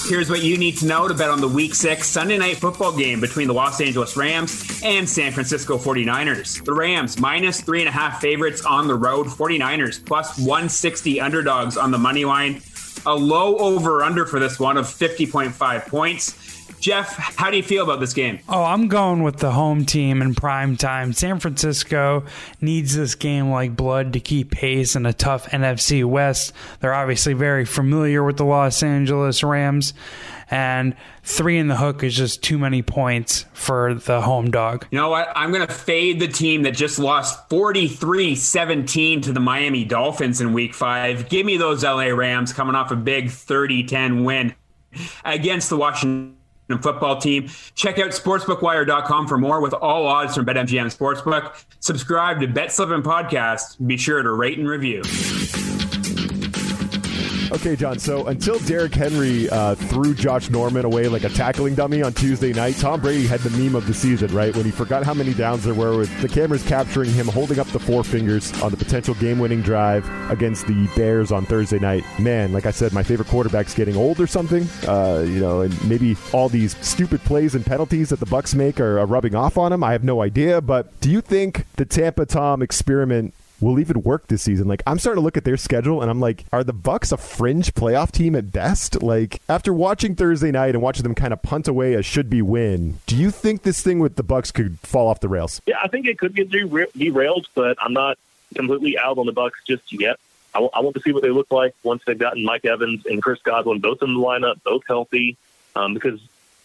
Here's 0.10 0.30
what 0.30 0.44
you 0.44 0.58
need 0.58 0.76
to 0.80 0.86
know 0.86 1.08
to 1.08 1.14
bet 1.14 1.30
on 1.30 1.40
the 1.40 1.48
Week 1.48 1.74
6 1.74 2.06
Sunday 2.06 2.38
night 2.38 2.58
football 2.58 2.92
game 2.92 3.22
between 3.22 3.48
the 3.48 3.54
Los 3.54 3.80
Angeles 3.80 4.18
Rams 4.18 4.82
and 4.84 5.08
San 5.08 5.32
Francisco 5.32 5.78
49ers. 5.78 6.66
The 6.66 6.74
Rams, 6.74 7.22
minus 7.22 7.62
three 7.62 7.80
and 7.80 7.88
a 7.88 7.92
half 7.94 8.20
favorites 8.20 8.66
on 8.66 8.90
the 8.90 8.96
road, 8.96 9.28
49ers, 9.28 10.06
plus 10.06 10.38
160 10.38 11.22
underdogs 11.22 11.78
on 11.78 11.92
the 11.92 11.98
money 11.98 12.26
line. 12.26 12.62
A 13.06 13.16
low 13.16 13.56
over 13.60 14.04
under 14.04 14.26
for 14.26 14.42
this 14.42 14.60
one 14.60 14.76
of 14.76 14.88
50.5 14.88 15.88
points. 15.88 16.41
Jeff, 16.82 17.16
how 17.38 17.52
do 17.52 17.58
you 17.58 17.64
feel 17.64 17.84
about 17.84 18.00
this 18.00 18.12
game? 18.12 18.40
Oh, 18.50 18.64
I'm 18.64 18.88
going 18.88 19.22
with 19.22 19.38
the 19.38 19.52
home 19.52 19.86
team 19.86 20.20
in 20.20 20.34
prime 20.34 20.76
time. 20.76 21.14
San 21.14 21.40
Francisco 21.40 22.26
needs 22.60 22.96
this 22.96 23.14
game 23.14 23.52
like 23.52 23.76
blood 23.76 24.14
to 24.14 24.20
keep 24.20 24.50
pace 24.50 24.96
in 24.96 25.06
a 25.06 25.14
tough 25.14 25.48
NFC 25.52 26.04
West. 26.04 26.54
They're 26.80 26.96
obviously 26.96 27.34
very 27.34 27.66
familiar 27.66 28.24
with 28.24 28.38
the 28.38 28.46
Los 28.46 28.82
Angeles 28.82 29.44
Rams, 29.44 29.94
and 30.50 30.96
three 31.22 31.60
in 31.60 31.68
the 31.68 31.78
hook 31.78 32.02
is 32.02 32.16
just 32.18 32.42
too 32.42 32.58
many 32.58 32.82
points 32.82 33.46
for 33.54 33.94
the 33.94 34.22
home 34.22 34.50
dog. 34.50 34.88
You 34.90 34.98
know 34.98 35.10
what? 35.10 35.32
I'm 35.36 35.52
going 35.52 35.66
to 35.66 35.72
fade 35.72 36.20
the 36.20 36.28
team 36.28 36.64
that 36.64 36.72
just 36.72 36.98
lost 36.98 37.48
43 37.52 38.34
17 38.34 39.22
to 39.22 39.32
the 39.32 39.40
Miami 39.40 39.86
Dolphins 39.86 40.42
in 40.42 40.52
week 40.52 40.74
five. 40.74 41.30
Give 41.30 41.46
me 41.46 41.58
those 41.58 41.84
LA 41.84 42.06
Rams 42.06 42.52
coming 42.54 42.74
off 42.74 42.90
a 42.90 42.96
big 42.96 43.30
30 43.30 43.84
10 43.84 44.24
win 44.24 44.56
against 45.24 45.70
the 45.70 45.78
Washington 45.78 46.38
football 46.80 47.20
team. 47.20 47.50
Check 47.76 48.00
out 48.00 48.12
sportsbookwire.com 48.12 49.28
for 49.28 49.38
more 49.38 49.62
with 49.62 49.74
all 49.74 50.06
odds 50.08 50.36
from 50.36 50.46
BetMGM 50.46 50.96
Sportsbook. 50.96 51.64
Subscribe 51.80 52.40
to 52.42 52.48
Bet 52.48 52.72
Slippin' 52.72 53.04
Podcast. 53.04 53.86
Be 53.86 53.98
sure 53.98 54.22
to 54.22 54.32
rate 54.32 54.58
and 54.58 54.68
review. 54.68 55.02
Okay, 57.52 57.76
John. 57.76 58.00
So 58.00 58.28
until 58.28 58.60
Derrick 58.60 58.96
Henry 58.96 59.50
uh, 59.50 59.76
threw 59.76 60.14
Josh 60.14 60.50
Norman 60.50 60.86
away 60.86 61.10
like 61.10 61.26
a 61.26 61.30
tackling 61.30 61.76
dummy 61.76 62.02
on 62.02 62.14
Tuesday 62.14 62.54
night, 62.54 62.78
Tom 62.78 63.02
Brady 63.02 63.28
had 63.28 63.42
the 63.42 63.50
meme 63.50 63.76
of 63.76 63.86
the 63.88 63.94
season, 63.94 64.34
right? 64.34 64.56
When 64.56 64.64
he 64.64 64.72
forgot 64.72 65.04
how 65.04 65.14
many 65.14 65.34
downs 65.34 65.66
there 65.66 65.74
were, 65.74 65.98
with 65.98 66.22
the 66.22 66.30
cameras 66.30 66.64
capturing 66.64 67.12
him 67.12 67.28
holding 67.28 67.60
up 67.60 67.68
the 67.68 67.80
four 67.80 68.06
fingers 68.06 68.54
on 68.62 68.72
the 68.72 68.78
potential 68.78 69.16
game-winning 69.16 69.62
drive 69.64 70.10
against 70.32 70.66
the 70.66 70.88
Bears 70.96 71.34
on 71.34 71.46
Thursday 71.46 71.78
night. 71.78 72.06
Man, 72.18 72.54
like 72.54 72.66
I 72.66 72.72
said, 72.72 72.94
my 72.94 73.04
favorite 73.04 73.28
quarterback's 73.28 73.74
getting 73.74 73.98
old 73.98 74.22
or 74.22 74.28
something. 74.28 74.66
Uh, 74.88 75.26
you 75.28 75.42
know, 75.42 75.60
and 75.60 75.90
maybe 75.90 76.16
all 76.32 76.48
these 76.48 76.78
stupid 76.78 77.20
plays 77.26 77.54
and 77.54 77.66
penalties 77.66 78.10
that 78.10 78.22
the 78.22 78.26
Bucs 78.28 78.56
make 78.56 78.80
are, 78.80 78.98
are 78.98 79.06
rubbing 79.06 79.36
off 79.36 79.58
on 79.58 79.74
him. 79.74 79.84
I 79.84 79.92
have 79.92 80.06
no 80.06 80.22
idea, 80.22 80.62
but 80.62 80.98
do 81.02 81.12
you 81.12 81.20
think 81.20 81.66
the 81.76 81.84
Tampa 81.84 82.26
Tom 82.26 82.62
experiment 82.62 83.34
will 83.62 83.80
even 83.80 84.02
work 84.02 84.28
this 84.28 84.42
season. 84.42 84.68
Like 84.68 84.84
I'm 84.86 85.00
starting 85.00 85.22
to 85.22 85.24
look 85.24 85.38
at 85.38 85.46
their 85.46 85.58
schedule 85.58 86.02
and 86.02 86.10
I'm 86.10 86.20
like, 86.20 86.46
are 86.52 86.64
the 86.64 86.74
Bucs 86.74 87.12
a 87.12 87.18
fringe 87.18 87.74
playoff 87.74 88.12
team 88.12 88.36
at 88.36 88.52
best? 88.52 89.02
Like 89.02 89.42
after 89.48 89.74
watching 89.74 90.16
Thursday 90.16 90.52
night 90.52 90.74
and 90.76 90.82
watching 90.82 91.04
them 91.04 91.16
kind 91.16 91.32
of 91.32 91.42
punt 91.42 91.68
away 91.68 91.94
a 91.94 92.02
should 92.02 92.30
be 92.30 92.42
win, 92.42 93.00
do 93.06 93.16
you 93.16 93.32
think 93.32 93.62
this 93.62 93.82
thing 93.82 94.00
with 94.00 94.16
the 94.16 94.24
Bucs 94.24 94.54
could 94.54 94.80
fall 94.80 95.08
off 95.08 95.20
the 95.20 95.30
rails? 95.30 95.62
Yeah, 95.66 95.78
I 95.82 95.88
think 95.88 96.08
it 96.08 96.18
could 96.18 96.36
get 96.36 96.50
derailed, 96.50 97.48
but 97.54 97.78
I'm 97.82 97.94
not 97.94 98.18
completely 98.56 98.98
out 98.98 99.18
on 99.18 99.26
the 99.26 99.34
Bucs 99.34 99.52
just 99.66 99.94
yet. 99.94 100.20
I, 100.54 100.58
w- 100.58 100.72
I 100.74 100.82
want 100.82 100.96
to 100.96 101.02
see 101.02 101.14
what 101.14 101.22
they 101.22 101.30
look 101.30 101.52
like 101.52 101.74
once 101.84 102.04
they've 102.06 102.18
gotten 102.18 102.44
Mike 102.44 102.66
Evans 102.66 103.06
and 103.06 103.22
Chris 103.24 103.42
Godwin 103.42 103.80
both 103.80 104.02
in 104.02 104.14
the 104.14 104.20
lineup, 104.20 104.62
both 104.64 104.84
healthy, 104.86 105.38
um, 105.76 105.94
because 105.94 106.20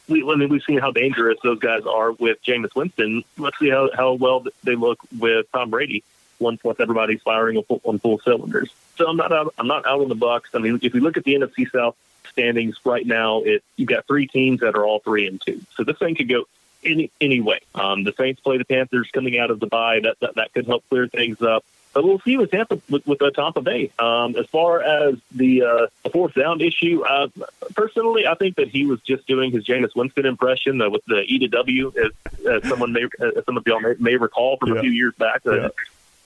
we, 0.09 0.23
I 0.29 0.35
mean, 0.35 0.49
we've 0.49 0.63
seen 0.63 0.79
how 0.79 0.91
dangerous 0.91 1.39
those 1.43 1.59
guys 1.61 1.83
are 1.85 2.13
with 2.13 2.43
Jameis 2.43 2.75
Winston. 2.75 3.23
Let's 3.39 3.59
see 3.59 3.71
how, 3.71 3.91
how 3.95 4.15
well 4.15 4.45
they 4.65 4.75
look 4.75 4.99
with 5.17 5.47
Tom 5.53 5.71
Brady 5.71 6.03
once 6.39 6.63
once 6.65 6.81
everybody's 6.81 7.23
firing 7.23 7.57
on 7.57 7.65
full, 7.65 7.81
on 7.85 7.99
full 7.99 8.19
cylinders. 8.21 8.73
So 8.97 9.07
I'm 9.07 9.17
not 9.17 9.33
out, 9.33 9.55
I'm 9.59 9.67
not 9.67 9.87
out 9.87 10.01
on 10.01 10.09
the 10.09 10.17
Bucs. 10.17 10.55
I 10.55 10.59
mean, 10.59 10.79
if 10.83 10.93
we 10.93 11.01
look 11.01 11.17
at 11.17 11.25
the 11.25 11.35
NFC 11.35 11.71
South 11.71 11.97
standings 12.31 12.77
right 12.85 13.07
now, 13.07 13.43
it 13.43 13.63
you've 13.77 13.89
got 13.89 14.07
three 14.07 14.27
teams 14.27 14.61
that 14.61 14.75
are 14.75 14.85
all 14.85 15.01
three 15.01 15.27
and 15.27 15.41
two. 15.41 15.61
So 15.77 15.85
this 15.85 15.99
thing 15.99 16.15
could 16.15 16.29
go 16.29 16.45
any 16.85 17.11
any 17.21 17.41
way. 17.41 17.61
Um, 17.75 18.05
the 18.05 18.13
Saints 18.13 18.41
play 18.41 18.59
the 18.59 18.65
Panthers 18.65 19.11
coming 19.13 19.39
out 19.39 19.51
of 19.51 19.61
the 19.61 19.67
bye. 19.67 20.01
That 20.01 20.19
that, 20.21 20.35
that 20.37 20.53
could 20.53 20.67
help 20.67 20.85
clear 20.89 21.09
things 21.09 21.41
up. 21.43 21.65
But 21.97 22.05
we'll 22.05 22.21
see 22.21 22.37
with 22.37 22.51
Tampa 22.51 22.79
with, 22.91 23.07
with 23.07 23.23
uh, 23.23 23.31
Tampa 23.31 23.63
Bay. 23.63 23.91
Um, 23.99 24.37
as 24.37 24.45
far 24.49 24.83
as 24.83 25.15
the, 25.35 25.63
uh, 25.63 25.87
the 26.05 26.11
fourth 26.11 26.35
down 26.35 26.61
issue, 26.61 27.03
uh, 27.03 27.29
personally, 27.75 28.27
I 28.27 28.35
think 28.35 28.57
that 28.57 28.69
he 28.69 28.85
was 28.85 29.01
just 29.01 29.27
doing 29.27 29.51
his 29.51 29.65
Jameis 29.65 29.97
Winston 29.97 30.27
impression 30.27 30.83
uh, 30.83 30.91
with 30.91 31.03
the 31.07 31.23
E 31.23 31.39
to 31.39 31.49
W, 31.49 31.95
as, 31.97 32.45
as 32.47 32.69
someone 32.69 32.93
may, 32.93 33.05
as 33.19 33.43
some 33.47 33.57
of 33.57 33.67
y'all 33.67 33.81
may, 33.81 33.95
may 33.99 34.17
recall 34.17 34.59
from 34.59 34.75
yeah. 34.75 34.81
a 34.81 34.81
few 34.83 34.91
years 34.91 35.15
back. 35.15 35.41
Uh, 35.47 35.55
yeah 35.55 35.69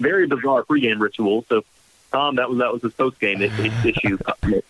very 0.01 0.27
bizarre 0.27 0.65
pregame 0.65 1.01
ritual. 1.01 1.45
So, 1.49 1.63
Tom, 2.11 2.37
that 2.37 2.51
was 2.51 2.59
that 2.59 2.73
was 2.73 2.83
his 2.83 2.93
post 2.95 3.21
game 3.21 3.41
issue, 3.41 4.19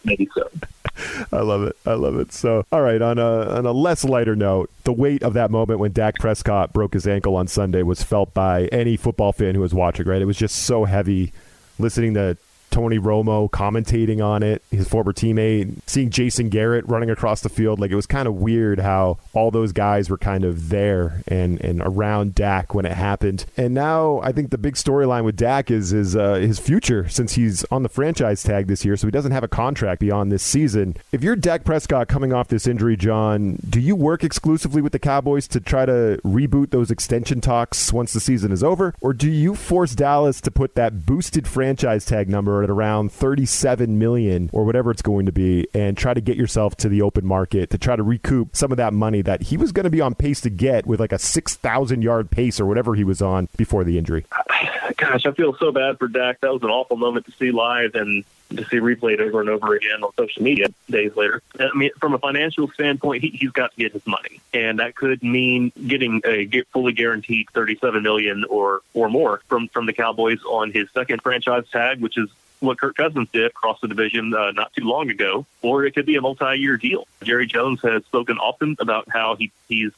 maybe 0.04 0.28
so. 0.34 0.50
I 1.32 1.40
love 1.40 1.62
it. 1.62 1.76
I 1.86 1.94
love 1.94 2.16
it. 2.16 2.32
So, 2.32 2.64
all 2.70 2.82
right. 2.82 3.00
On 3.00 3.18
a 3.18 3.56
on 3.56 3.64
a 3.64 3.72
less 3.72 4.04
lighter 4.04 4.36
note, 4.36 4.70
the 4.84 4.92
weight 4.92 5.22
of 5.22 5.32
that 5.34 5.50
moment 5.50 5.80
when 5.80 5.92
Dak 5.92 6.16
Prescott 6.18 6.72
broke 6.72 6.92
his 6.92 7.06
ankle 7.06 7.36
on 7.36 7.46
Sunday 7.46 7.82
was 7.82 8.02
felt 8.02 8.34
by 8.34 8.66
any 8.66 8.96
football 8.96 9.32
fan 9.32 9.54
who 9.54 9.60
was 9.62 9.72
watching. 9.72 10.06
Right, 10.06 10.20
it 10.20 10.26
was 10.26 10.36
just 10.36 10.56
so 10.56 10.84
heavy. 10.84 11.32
Listening 11.78 12.12
to 12.14 12.36
Tony 12.70 12.98
Romo 12.98 13.50
commentating 13.50 14.24
on 14.24 14.42
it, 14.42 14.62
his 14.70 14.88
former 14.88 15.12
teammate, 15.12 15.74
seeing 15.86 16.10
Jason 16.10 16.48
Garrett 16.48 16.86
running 16.88 17.10
across 17.10 17.40
the 17.40 17.48
field. 17.48 17.80
Like 17.80 17.90
it 17.90 17.96
was 17.96 18.06
kind 18.06 18.28
of 18.28 18.34
weird 18.36 18.80
how 18.80 19.18
all 19.32 19.50
those 19.50 19.72
guys 19.72 20.08
were 20.08 20.18
kind 20.18 20.44
of 20.44 20.68
there 20.68 21.22
and, 21.28 21.60
and 21.60 21.82
around 21.82 22.34
Dak 22.34 22.74
when 22.74 22.86
it 22.86 22.92
happened. 22.92 23.44
And 23.56 23.74
now 23.74 24.20
I 24.22 24.32
think 24.32 24.50
the 24.50 24.58
big 24.58 24.74
storyline 24.74 25.24
with 25.24 25.36
Dak 25.36 25.70
is 25.70 25.92
is 25.92 26.16
uh, 26.16 26.34
his 26.34 26.58
future 26.58 27.08
since 27.08 27.34
he's 27.34 27.64
on 27.70 27.82
the 27.82 27.88
franchise 27.88 28.42
tag 28.42 28.66
this 28.66 28.84
year, 28.84 28.96
so 28.96 29.06
he 29.06 29.10
doesn't 29.10 29.32
have 29.32 29.44
a 29.44 29.48
contract 29.48 30.00
beyond 30.00 30.30
this 30.30 30.42
season. 30.42 30.96
If 31.12 31.22
you're 31.22 31.36
Dak 31.36 31.64
Prescott 31.64 32.08
coming 32.08 32.32
off 32.32 32.48
this 32.48 32.66
injury, 32.66 32.96
John, 32.96 33.58
do 33.68 33.80
you 33.80 33.96
work 33.96 34.24
exclusively 34.24 34.82
with 34.82 34.92
the 34.92 34.98
Cowboys 34.98 35.48
to 35.48 35.60
try 35.60 35.86
to 35.86 36.20
reboot 36.24 36.70
those 36.70 36.90
extension 36.90 37.40
talks 37.40 37.92
once 37.92 38.12
the 38.12 38.20
season 38.20 38.52
is 38.52 38.62
over, 38.62 38.94
or 39.00 39.12
do 39.12 39.30
you 39.30 39.54
force 39.54 39.94
Dallas 39.94 40.40
to 40.42 40.50
put 40.50 40.74
that 40.74 41.06
boosted 41.06 41.46
franchise 41.48 42.04
tag 42.04 42.28
number 42.28 42.59
at 42.64 42.70
around 42.70 43.12
37 43.12 43.98
million 43.98 44.50
or 44.52 44.64
whatever 44.64 44.90
it's 44.90 45.02
going 45.02 45.26
to 45.26 45.32
be 45.32 45.66
and 45.74 45.96
try 45.96 46.14
to 46.14 46.20
get 46.20 46.36
yourself 46.36 46.76
to 46.76 46.88
the 46.88 47.02
open 47.02 47.26
market 47.26 47.70
to 47.70 47.78
try 47.78 47.96
to 47.96 48.02
recoup 48.02 48.56
some 48.56 48.70
of 48.70 48.76
that 48.76 48.92
money 48.92 49.22
that 49.22 49.42
he 49.42 49.56
was 49.56 49.72
going 49.72 49.84
to 49.84 49.90
be 49.90 50.00
on 50.00 50.14
pace 50.14 50.40
to 50.40 50.50
get 50.50 50.86
with 50.86 51.00
like 51.00 51.12
a 51.12 51.18
6,000 51.18 52.02
yard 52.02 52.30
pace 52.30 52.60
or 52.60 52.66
whatever 52.66 52.94
he 52.94 53.04
was 53.04 53.22
on 53.22 53.48
before 53.56 53.84
the 53.84 53.98
injury. 53.98 54.24
Gosh, 54.96 55.26
I 55.26 55.32
feel 55.32 55.54
so 55.56 55.72
bad 55.72 55.98
for 55.98 56.08
Dak. 56.08 56.40
That 56.40 56.52
was 56.52 56.62
an 56.62 56.70
awful 56.70 56.96
moment 56.96 57.26
to 57.26 57.32
see 57.32 57.50
live 57.50 57.94
and 57.94 58.24
to 58.50 58.64
see 58.64 58.78
replayed 58.78 59.20
over 59.20 59.40
and 59.40 59.48
over 59.48 59.74
again 59.74 60.02
on 60.02 60.10
social 60.16 60.42
media 60.42 60.68
days 60.88 61.14
later. 61.16 61.42
I 61.58 61.68
mean, 61.74 61.90
from 62.00 62.14
a 62.14 62.18
financial 62.18 62.68
standpoint, 62.70 63.22
he, 63.22 63.38
has 63.42 63.52
got 63.52 63.72
to 63.72 63.76
get 63.76 63.92
his 63.92 64.06
money, 64.06 64.40
and 64.52 64.78
that 64.78 64.96
could 64.96 65.22
mean 65.22 65.72
getting 65.86 66.20
a 66.24 66.44
get 66.44 66.66
fully 66.68 66.92
guaranteed 66.92 67.48
thirty-seven 67.50 68.02
million 68.02 68.44
or 68.48 68.80
or 68.94 69.08
more 69.08 69.42
from 69.48 69.68
from 69.68 69.86
the 69.86 69.92
Cowboys 69.92 70.40
on 70.44 70.72
his 70.72 70.90
second 70.92 71.22
franchise 71.22 71.64
tag, 71.70 72.00
which 72.00 72.18
is 72.18 72.28
what 72.60 72.78
Kirk 72.78 72.96
Cousins 72.96 73.28
did 73.32 73.46
across 73.46 73.80
the 73.80 73.88
division 73.88 74.34
uh, 74.34 74.50
not 74.52 74.72
too 74.74 74.84
long 74.84 75.10
ago, 75.10 75.46
or 75.62 75.84
it 75.84 75.94
could 75.94 76.06
be 76.06 76.16
a 76.16 76.20
multi-year 76.20 76.76
deal. 76.76 77.06
Jerry 77.22 77.46
Jones 77.46 77.80
has 77.82 78.04
spoken 78.04 78.38
often 78.38 78.76
about 78.78 79.08
how 79.08 79.36
he, 79.36 79.50
he's 79.68 79.92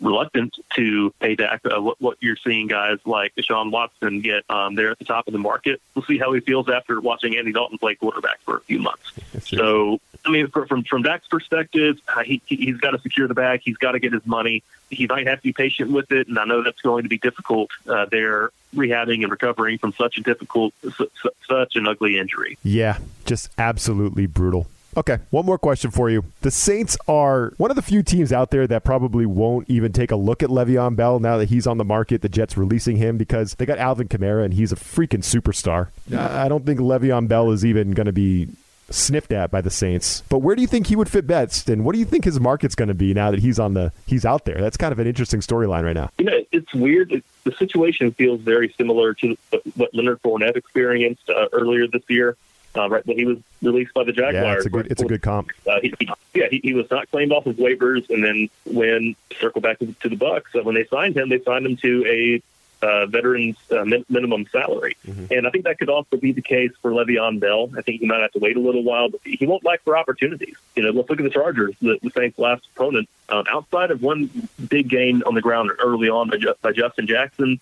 reluctant 0.00 0.56
to 0.76 1.12
pay 1.20 1.34
Dak 1.34 1.60
uh, 1.64 1.80
what, 1.80 2.00
what 2.00 2.18
you're 2.20 2.36
seeing 2.36 2.66
guys 2.66 2.98
like 3.04 3.34
Deshaun 3.34 3.70
Watson 3.70 4.20
get 4.20 4.48
um, 4.50 4.74
there 4.74 4.90
at 4.90 4.98
the 4.98 5.04
top 5.04 5.26
of 5.26 5.32
the 5.32 5.38
market. 5.38 5.80
We'll 5.94 6.04
see 6.04 6.18
how 6.18 6.32
he 6.32 6.40
feels 6.40 6.68
after 6.68 7.00
watching 7.00 7.36
Andy 7.36 7.52
Dalton 7.52 7.78
play 7.78 7.94
quarterback 7.94 8.40
for 8.40 8.58
a 8.58 8.60
few 8.60 8.78
months. 8.78 9.12
So, 9.44 10.00
I 10.24 10.30
mean, 10.30 10.48
from 10.48 10.66
from, 10.66 10.84
from 10.84 11.02
Dak's 11.02 11.28
perspective, 11.28 11.98
uh, 12.08 12.22
he 12.22 12.42
he's 12.46 12.76
got 12.76 12.90
to 12.90 12.98
secure 12.98 13.28
the 13.28 13.34
bag. 13.34 13.60
He's 13.64 13.78
got 13.78 13.92
to 13.92 14.00
get 14.00 14.12
his 14.12 14.26
money. 14.26 14.62
He 14.90 15.06
might 15.06 15.26
have 15.26 15.38
to 15.38 15.42
be 15.42 15.52
patient 15.52 15.90
with 15.90 16.12
it, 16.12 16.28
and 16.28 16.38
I 16.38 16.44
know 16.44 16.62
that's 16.62 16.80
going 16.80 17.02
to 17.02 17.08
be 17.08 17.18
difficult. 17.18 17.70
Uh, 17.86 18.06
there 18.10 18.50
rehabbing 18.74 19.22
and 19.22 19.30
recovering 19.30 19.78
from 19.78 19.92
such 19.94 20.18
a 20.18 20.22
difficult, 20.22 20.74
su- 20.82 21.10
su- 21.22 21.30
such 21.46 21.76
an 21.76 21.88
ugly 21.88 22.18
injury. 22.18 22.58
Yeah, 22.62 22.98
just 23.24 23.50
absolutely 23.58 24.26
brutal. 24.26 24.66
Okay, 24.98 25.18
one 25.30 25.46
more 25.46 25.58
question 25.58 25.92
for 25.92 26.10
you. 26.10 26.24
The 26.40 26.50
Saints 26.50 26.96
are 27.06 27.52
one 27.56 27.70
of 27.70 27.76
the 27.76 27.82
few 27.82 28.02
teams 28.02 28.32
out 28.32 28.50
there 28.50 28.66
that 28.66 28.82
probably 28.82 29.26
won't 29.26 29.70
even 29.70 29.92
take 29.92 30.10
a 30.10 30.16
look 30.16 30.42
at 30.42 30.48
Le'Veon 30.48 30.96
Bell 30.96 31.20
now 31.20 31.36
that 31.36 31.48
he's 31.48 31.68
on 31.68 31.78
the 31.78 31.84
market. 31.84 32.20
The 32.20 32.28
Jets 32.28 32.56
releasing 32.56 32.96
him 32.96 33.16
because 33.16 33.54
they 33.54 33.64
got 33.64 33.78
Alvin 33.78 34.08
Kamara 34.08 34.44
and 34.44 34.52
he's 34.52 34.72
a 34.72 34.76
freaking 34.76 35.22
superstar. 35.22 35.90
I 36.12 36.48
don't 36.48 36.66
think 36.66 36.80
Le'Veon 36.80 37.28
Bell 37.28 37.52
is 37.52 37.64
even 37.64 37.92
going 37.92 38.06
to 38.06 38.12
be 38.12 38.48
sniffed 38.90 39.30
at 39.30 39.52
by 39.52 39.60
the 39.60 39.70
Saints. 39.70 40.24
But 40.28 40.38
where 40.38 40.56
do 40.56 40.62
you 40.62 40.68
think 40.68 40.88
he 40.88 40.96
would 40.96 41.08
fit 41.08 41.28
best, 41.28 41.68
and 41.68 41.84
what 41.84 41.92
do 41.92 42.00
you 42.00 42.04
think 42.04 42.24
his 42.24 42.40
market's 42.40 42.74
going 42.74 42.88
to 42.88 42.94
be 42.94 43.14
now 43.14 43.30
that 43.30 43.38
he's 43.38 43.60
on 43.60 43.74
the 43.74 43.92
he's 44.06 44.24
out 44.24 44.46
there? 44.46 44.60
That's 44.60 44.76
kind 44.76 44.90
of 44.90 44.98
an 44.98 45.06
interesting 45.06 45.38
storyline 45.40 45.84
right 45.84 45.94
now. 45.94 46.10
You 46.18 46.24
know, 46.24 46.44
it's 46.50 46.74
weird. 46.74 47.12
It, 47.12 47.24
the 47.44 47.52
situation 47.52 48.10
feels 48.10 48.40
very 48.40 48.74
similar 48.76 49.14
to 49.14 49.36
what 49.76 49.94
Leonard 49.94 50.20
Fournette 50.22 50.56
experienced 50.56 51.28
uh, 51.30 51.46
earlier 51.52 51.86
this 51.86 52.02
year, 52.08 52.36
uh, 52.76 52.88
right 52.88 53.06
when 53.06 53.18
he 53.18 53.24
was 53.24 53.38
released 53.62 53.94
by 53.94 54.04
the 54.04 54.12
Jaguars. 54.12 54.34
Yeah, 54.34 54.54
it's 54.54 54.66
a 54.66 54.70
good 54.70 54.86
it's 54.88 55.02
a 55.02 55.06
good 55.06 55.22
comp. 55.22 55.50
Uh, 55.66 55.80
he, 55.80 55.94
he, 55.98 56.08
yeah, 56.34 56.46
he, 56.50 56.60
he 56.62 56.74
was 56.74 56.90
not 56.90 57.10
claimed 57.10 57.32
off 57.32 57.46
of 57.46 57.56
waivers, 57.56 58.08
and 58.10 58.22
then 58.22 58.48
when 58.64 59.16
circle 59.40 59.60
back 59.60 59.78
to, 59.80 59.86
to 60.02 60.08
the 60.08 60.16
Bucs, 60.16 60.54
uh, 60.54 60.62
when 60.62 60.74
they 60.74 60.84
signed 60.86 61.16
him, 61.16 61.28
they 61.28 61.40
signed 61.42 61.66
him 61.66 61.76
to 61.78 62.04
a 62.06 62.42
uh, 62.80 63.06
veterans 63.06 63.56
uh, 63.72 63.84
min- 63.84 64.04
minimum 64.08 64.46
salary, 64.52 64.96
Mm-hmm. 65.04 65.32
and 65.32 65.46
I 65.48 65.50
think 65.50 65.64
that 65.64 65.78
could 65.80 65.88
also 65.88 66.16
be 66.16 66.30
the 66.30 66.42
case 66.42 66.70
for 66.80 66.92
Le'Veon 66.92 67.40
Bell. 67.40 67.70
I 67.76 67.82
think 67.82 68.00
he 68.00 68.06
might 68.06 68.20
have 68.20 68.30
to 68.32 68.38
wait 68.38 68.56
a 68.56 68.60
little 68.60 68.84
while, 68.84 69.08
but 69.08 69.20
he 69.24 69.46
won't 69.46 69.64
lack 69.64 69.82
for 69.82 69.96
opportunities. 69.98 70.54
You 70.76 70.84
know, 70.84 70.90
let's 70.90 71.10
look 71.10 71.18
at 71.18 71.24
the 71.24 71.30
Chargers, 71.30 71.74
the, 71.80 71.98
the 72.02 72.10
Saints' 72.10 72.38
last 72.38 72.68
opponent. 72.76 73.08
Um, 73.30 73.44
outside 73.50 73.90
of 73.90 74.00
one 74.00 74.30
big 74.68 74.88
gain 74.88 75.22
on 75.24 75.34
the 75.34 75.40
ground 75.40 75.72
early 75.80 76.08
on 76.08 76.30
by, 76.30 76.36
by 76.62 76.70
Justin 76.72 77.08
Jackson, 77.08 77.58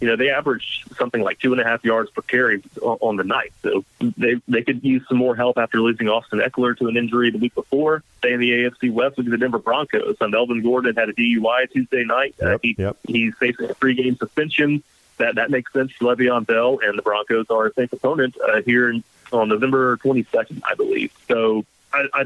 you 0.00 0.06
know, 0.06 0.16
they 0.16 0.30
averaged 0.30 0.96
something 0.96 1.22
like 1.22 1.38
two 1.38 1.52
and 1.52 1.60
a 1.60 1.64
half 1.64 1.84
yards 1.84 2.10
per 2.10 2.22
carry 2.22 2.62
on, 2.80 3.16
the 3.16 3.24
night. 3.24 3.52
So 3.62 3.84
they 4.00 4.40
they 4.46 4.62
could 4.62 4.84
use 4.84 5.02
some 5.08 5.18
more 5.18 5.34
help 5.34 5.58
after 5.58 5.80
losing 5.80 6.08
Austin 6.08 6.38
Ekeler 6.38 6.76
to 6.78 6.86
an 6.86 6.96
injury 6.96 7.30
the 7.30 7.38
week 7.38 7.54
before. 7.54 8.02
Stay 8.18 8.32
in 8.32 8.40
the 8.40 8.50
AFC 8.50 8.92
West, 8.92 9.18
look 9.18 9.26
at 9.26 9.30
the 9.30 9.38
Denver 9.38 9.58
Broncos. 9.58 10.16
And 10.20 10.30
Melvin 10.30 10.62
Gordon 10.62 10.94
had 10.94 11.08
a 11.08 11.12
DUI 11.12 11.70
Tuesday 11.72 12.04
night. 12.04 12.36
Uh, 12.40 12.58
he, 12.62 12.76
He's 13.06 13.34
facing 13.36 13.70
a 13.70 13.74
three-game 13.74 14.16
suspension. 14.16 14.82
That 15.16 15.34
that 15.34 15.50
makes 15.50 15.72
sense 15.72 15.90
for 15.92 16.14
Le'Veon 16.14 16.46
Bell, 16.46 16.78
and 16.80 16.96
the 16.96 17.02
Broncos 17.02 17.46
are 17.50 17.66
a 17.66 17.72
safe 17.74 17.92
opponent 17.92 18.36
uh, 18.40 18.62
here 18.62 18.90
in, 18.90 19.02
on 19.32 19.48
November 19.48 19.96
22nd, 19.96 20.60
I 20.64 20.74
believe. 20.74 21.12
So 21.26 21.64
I, 21.92 22.06
I 22.12 22.24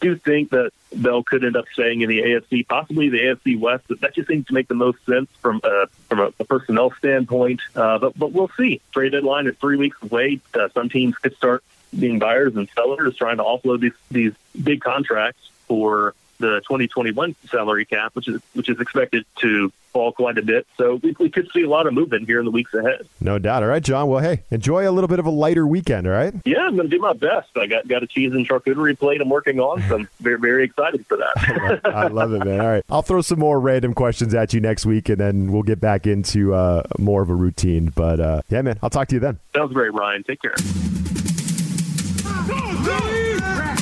do 0.00 0.16
think 0.16 0.50
that 0.50 0.72
Bell 0.94 1.22
could 1.22 1.44
end 1.44 1.56
up 1.56 1.66
staying 1.72 2.00
in 2.02 2.08
the 2.08 2.20
AFC, 2.20 2.66
possibly 2.66 3.08
the 3.08 3.18
AFC 3.18 3.58
West. 3.58 3.84
But 3.88 4.00
that 4.00 4.14
just 4.14 4.28
seems 4.28 4.46
to 4.46 4.54
make 4.54 4.68
the 4.68 4.74
most 4.74 5.04
sense 5.06 5.28
from 5.40 5.60
uh, 5.64 5.86
from 6.08 6.20
a, 6.20 6.32
a 6.38 6.44
personnel 6.44 6.92
standpoint. 6.98 7.60
Uh, 7.74 7.98
but 7.98 8.18
but 8.18 8.32
we'll 8.32 8.50
see. 8.56 8.80
Trade 8.92 9.12
deadline 9.12 9.46
is 9.46 9.56
three 9.56 9.76
weeks 9.76 9.96
away. 10.02 10.40
Uh, 10.54 10.68
some 10.74 10.88
teams 10.88 11.16
could 11.16 11.36
start 11.36 11.64
being 11.98 12.18
buyers 12.18 12.56
and 12.56 12.68
sellers, 12.70 13.16
trying 13.16 13.38
to 13.38 13.42
offload 13.42 13.80
these 13.80 13.92
these 14.10 14.32
big 14.62 14.80
contracts 14.80 15.50
for 15.66 16.14
the 16.40 16.60
2021 16.62 17.36
salary 17.48 17.84
cap, 17.84 18.14
which 18.14 18.28
is 18.28 18.40
which 18.54 18.68
is 18.68 18.80
expected 18.80 19.24
to 19.36 19.72
fall 19.92 20.12
quite 20.12 20.38
a 20.38 20.42
bit. 20.42 20.66
So 20.76 21.00
we, 21.02 21.14
we 21.18 21.30
could 21.30 21.50
see 21.52 21.62
a 21.62 21.68
lot 21.68 21.86
of 21.86 21.94
movement 21.94 22.26
here 22.26 22.38
in 22.38 22.44
the 22.44 22.50
weeks 22.50 22.72
ahead. 22.74 23.06
No 23.20 23.38
doubt. 23.38 23.62
All 23.62 23.68
right, 23.68 23.82
John. 23.82 24.08
Well, 24.08 24.20
hey, 24.20 24.44
enjoy 24.50 24.88
a 24.88 24.92
little 24.92 25.08
bit 25.08 25.18
of 25.18 25.26
a 25.26 25.30
lighter 25.30 25.66
weekend. 25.66 26.06
All 26.06 26.12
right. 26.12 26.32
Yeah, 26.44 26.60
I'm 26.60 26.76
going 26.76 26.88
to 26.88 26.96
do 26.96 27.00
my 27.00 27.12
best. 27.12 27.50
I 27.56 27.66
got 27.66 27.86
got 27.86 28.02
a 28.02 28.06
cheese 28.06 28.32
and 28.32 28.46
charcuterie 28.48 28.98
plate 28.98 29.20
I'm 29.20 29.28
working 29.28 29.60
on, 29.60 29.82
so 29.88 29.96
I'm 29.96 30.08
very 30.20 30.38
very 30.38 30.64
excited 30.64 31.06
for 31.06 31.16
that. 31.16 31.80
I 31.84 32.08
love 32.08 32.32
it, 32.32 32.44
man. 32.44 32.60
All 32.60 32.68
right, 32.68 32.84
I'll 32.88 33.02
throw 33.02 33.20
some 33.20 33.38
more 33.38 33.60
random 33.60 33.94
questions 33.94 34.34
at 34.34 34.52
you 34.52 34.60
next 34.60 34.86
week, 34.86 35.08
and 35.08 35.18
then 35.18 35.52
we'll 35.52 35.62
get 35.62 35.80
back 35.80 36.06
into 36.06 36.54
uh, 36.54 36.82
more 36.98 37.22
of 37.22 37.30
a 37.30 37.34
routine. 37.34 37.92
But 37.94 38.20
uh, 38.20 38.42
yeah, 38.48 38.62
man, 38.62 38.78
I'll 38.82 38.90
talk 38.90 39.08
to 39.08 39.16
you 39.16 39.20
then. 39.20 39.38
Sounds 39.54 39.72
great, 39.72 39.92
Ryan. 39.92 40.24
Take 40.24 40.40
care. 40.42 40.54